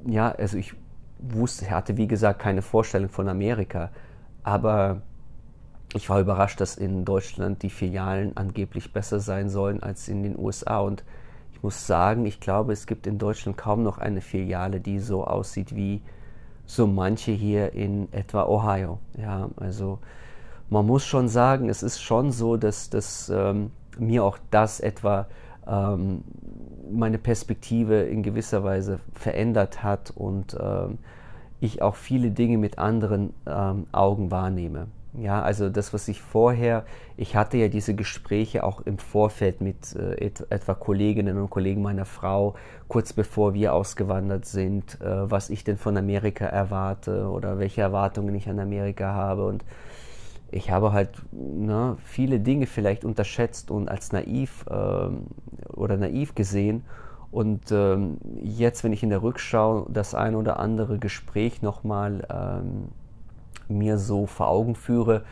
ja, 0.07 0.31
also 0.31 0.57
ich 0.57 0.75
wusste, 1.23 1.71
hatte 1.71 1.97
wie 1.97 2.07
gesagt 2.07 2.41
keine 2.41 2.63
Vorstellung 2.63 3.09
von 3.09 3.29
Amerika, 3.29 3.91
aber 4.43 5.03
ich 5.95 6.09
war 6.09 6.21
überrascht, 6.21 6.61
dass 6.61 6.77
in 6.77 7.05
Deutschland 7.05 7.63
die 7.63 7.71
Filialen 7.71 8.37
angeblich 8.37 8.93
besser 8.93 9.21
sein 9.21 9.49
sollen 9.49 9.83
als 9.83 10.09
in 10.09 10.23
den 10.23 10.39
USA 10.39 10.81
und 10.81 11.05
ich 11.53 11.63
muss 11.63 11.87
sagen, 11.87 12.27
ich 12.27 12.41
glaube, 12.41 12.73
es 12.73 12.87
gibt 12.87 13.07
in 13.07 13.19
Deutschland 13.19 13.57
kaum 13.57 13.83
noch 13.83 13.99
eine 13.99 14.21
Filiale, 14.21 14.81
die 14.81 14.99
so 14.99 15.25
aussieht 15.25 15.77
wie 15.77 16.03
so 16.67 16.87
manche 16.87 17.33
hier 17.33 17.73
in 17.75 18.13
etwa 18.13 18.45
Ohio. 18.45 18.99
Ja, 19.17 19.51
also 19.57 19.99
man 20.71 20.87
muss 20.87 21.05
schon 21.05 21.29
sagen, 21.29 21.69
es 21.69 21.83
ist 21.83 22.01
schon 22.01 22.33
so, 22.33 22.57
dass, 22.57 22.89
dass 22.89 23.29
ähm, 23.29 23.71
mir 23.99 24.25
auch 24.25 24.39
das 24.51 24.81
etwa 24.81 25.27
ähm, 25.67 26.25
meine 26.91 27.19
Perspektive 27.19 28.03
in 28.03 28.23
gewisser 28.23 28.65
Weise 28.65 29.01
verändert 29.15 29.83
hat 29.83 30.11
und 30.15 30.57
ähm, 30.61 30.99
ich 31.61 31.81
auch 31.81 31.95
viele 31.95 32.31
Dinge 32.31 32.59
mit 32.59 32.79
anderen 32.79 33.33
ähm, 33.47 33.87
Augen 33.93 34.31
wahrnehme. 34.31 34.89
Ja, 35.15 35.43
also 35.43 35.69
das, 35.69 35.93
was 35.93 36.09
ich 36.09 36.23
vorher, 36.23 36.85
ich 37.19 37.37
hatte 37.37 37.59
ja 37.59 37.69
diese 37.69 37.95
Gespräche 37.95 38.65
auch 38.65 38.81
im 38.81 38.97
Vorfeld 38.97 39.61
mit 39.61 39.95
äh, 39.95 40.15
et, 40.15 40.47
etwa 40.49 40.73
Kolleginnen 40.73 41.37
und 41.37 41.51
Kollegen 41.51 41.83
meiner 41.83 42.07
Frau, 42.07 42.55
kurz 42.89 43.13
bevor 43.13 43.53
wir 43.53 43.75
ausgewandert 43.75 44.47
sind, 44.47 44.99
äh, 45.03 45.31
was 45.31 45.51
ich 45.51 45.65
denn 45.65 45.77
von 45.77 45.99
Amerika 45.99 46.47
erwarte 46.47 47.29
oder 47.29 47.59
welche 47.59 47.83
Erwartungen 47.83 48.35
ich 48.35 48.49
an 48.49 48.59
Amerika 48.59 49.13
habe. 49.13 49.47
Und 49.47 49.65
ich 50.53 50.71
habe 50.71 50.93
halt 50.93 51.11
ne, 51.33 51.97
viele 52.05 52.39
Dinge 52.39 52.67
vielleicht 52.67 53.05
unterschätzt 53.05 53.71
und 53.71 53.89
als 53.89 54.13
naiv 54.13 54.65
ähm, 54.71 55.27
oder 55.73 55.97
naiv 55.97 56.35
gesehen. 56.35 56.85
Und 57.31 57.73
ähm, 57.73 58.19
jetzt, 58.43 58.85
wenn 58.85 58.93
ich 58.93 59.03
in 59.03 59.09
der 59.09 59.23
Rückschau 59.23 59.87
das 59.89 60.15
ein 60.15 60.35
oder 60.35 60.59
andere 60.61 60.99
Gespräch 60.99 61.63
nochmal 61.63 62.27
ähm, 62.31 62.89
mir 63.69 63.97
so 63.97 64.27
vor 64.27 64.49
Augen 64.49 64.75
führe, 64.75 65.25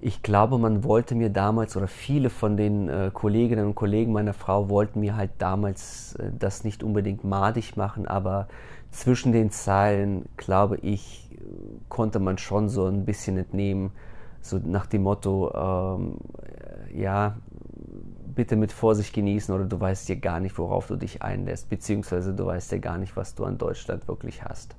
ich 0.00 0.22
glaube, 0.22 0.58
man 0.58 0.84
wollte 0.84 1.14
mir 1.14 1.30
damals 1.30 1.76
oder 1.76 1.88
viele 1.88 2.30
von 2.30 2.56
den 2.56 2.88
äh, 2.88 3.10
Kolleginnen 3.12 3.66
und 3.66 3.74
Kollegen 3.74 4.12
meiner 4.12 4.34
Frau 4.34 4.70
wollten 4.70 5.00
mir 5.00 5.16
halt 5.16 5.32
damals 5.38 6.14
äh, 6.14 6.30
das 6.38 6.64
nicht 6.64 6.82
unbedingt 6.82 7.24
madig 7.24 7.76
machen, 7.76 8.08
aber 8.08 8.48
zwischen 8.90 9.32
den 9.32 9.50
Zeilen, 9.50 10.24
glaube 10.38 10.78
ich, 10.78 11.28
konnte 11.88 12.18
man 12.18 12.38
schon 12.38 12.68
so 12.70 12.86
ein 12.86 13.04
bisschen 13.04 13.36
entnehmen, 13.36 13.90
so 14.48 14.58
nach 14.58 14.86
dem 14.86 15.02
Motto, 15.02 15.52
ähm, 15.54 16.16
ja, 16.94 17.36
bitte 18.34 18.56
mit 18.56 18.70
Vorsicht 18.70 19.14
genießen 19.14 19.54
oder 19.54 19.64
du 19.64 19.80
weißt 19.80 20.08
ja 20.08 20.14
gar 20.14 20.40
nicht, 20.40 20.58
worauf 20.58 20.86
du 20.86 20.96
dich 20.96 21.22
einlässt, 21.22 21.68
beziehungsweise 21.68 22.34
du 22.34 22.46
weißt 22.46 22.70
ja 22.72 22.78
gar 22.78 22.98
nicht, 22.98 23.16
was 23.16 23.34
du 23.34 23.44
an 23.44 23.58
Deutschland 23.58 24.06
wirklich 24.08 24.44
hast. 24.44 24.76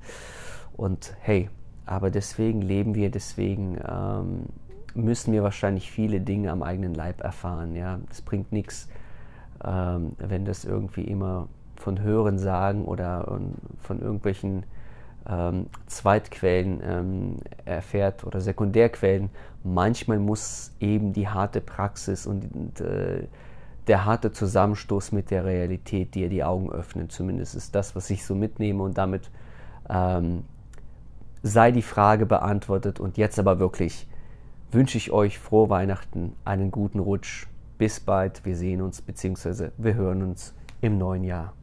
Und 0.75 1.15
hey, 1.21 1.49
aber 1.85 2.11
deswegen 2.11 2.61
leben 2.61 2.95
wir, 2.95 3.09
deswegen 3.09 3.77
ähm, 3.87 4.45
müssen 4.93 5.33
wir 5.33 5.43
wahrscheinlich 5.43 5.89
viele 5.89 6.21
Dinge 6.21 6.51
am 6.51 6.61
eigenen 6.61 6.93
Leib 6.93 7.21
erfahren. 7.21 7.75
Ja, 7.75 7.99
es 8.11 8.21
bringt 8.21 8.51
nichts, 8.51 8.89
ähm, 9.63 10.13
wenn 10.19 10.45
das 10.45 10.65
irgendwie 10.65 11.03
immer 11.03 11.47
von 11.75 12.01
Hören 12.01 12.37
sagen 12.39 12.85
oder 12.85 13.39
von 13.79 14.01
irgendwelchen 14.01 14.65
ähm, 15.29 15.67
Zweitquellen 15.87 16.81
ähm, 16.83 17.37
erfährt 17.65 18.23
oder 18.23 18.41
Sekundärquellen. 18.41 19.29
Manchmal 19.63 20.19
muss 20.19 20.71
eben 20.79 21.13
die 21.13 21.27
harte 21.27 21.61
Praxis 21.61 22.25
und 22.25 22.79
äh, 22.79 23.27
der 23.87 24.05
harte 24.05 24.31
Zusammenstoß 24.31 25.11
mit 25.11 25.31
der 25.31 25.45
Realität 25.45 26.15
dir 26.15 26.29
die 26.29 26.43
Augen 26.43 26.71
öffnen. 26.71 27.09
Zumindest 27.09 27.55
ist 27.55 27.73
das, 27.73 27.95
was 27.95 28.09
ich 28.09 28.25
so 28.25 28.35
mitnehme 28.35 28.83
und 28.83 28.97
damit 28.97 29.29
ähm, 29.89 30.43
sei 31.41 31.71
die 31.71 31.81
Frage 31.81 32.25
beantwortet. 32.25 32.99
Und 32.99 33.17
jetzt 33.17 33.39
aber 33.39 33.59
wirklich 33.59 34.07
wünsche 34.71 34.97
ich 34.97 35.11
euch 35.11 35.39
frohe 35.39 35.69
Weihnachten, 35.69 36.33
einen 36.43 36.71
guten 36.71 36.99
Rutsch. 36.99 37.47
Bis 37.77 37.99
bald, 37.99 38.43
wir 38.43 38.55
sehen 38.55 38.81
uns 38.81 39.01
bzw. 39.01 39.69
wir 39.77 39.95
hören 39.95 40.23
uns 40.23 40.53
im 40.81 40.97
neuen 40.97 41.23
Jahr. 41.23 41.53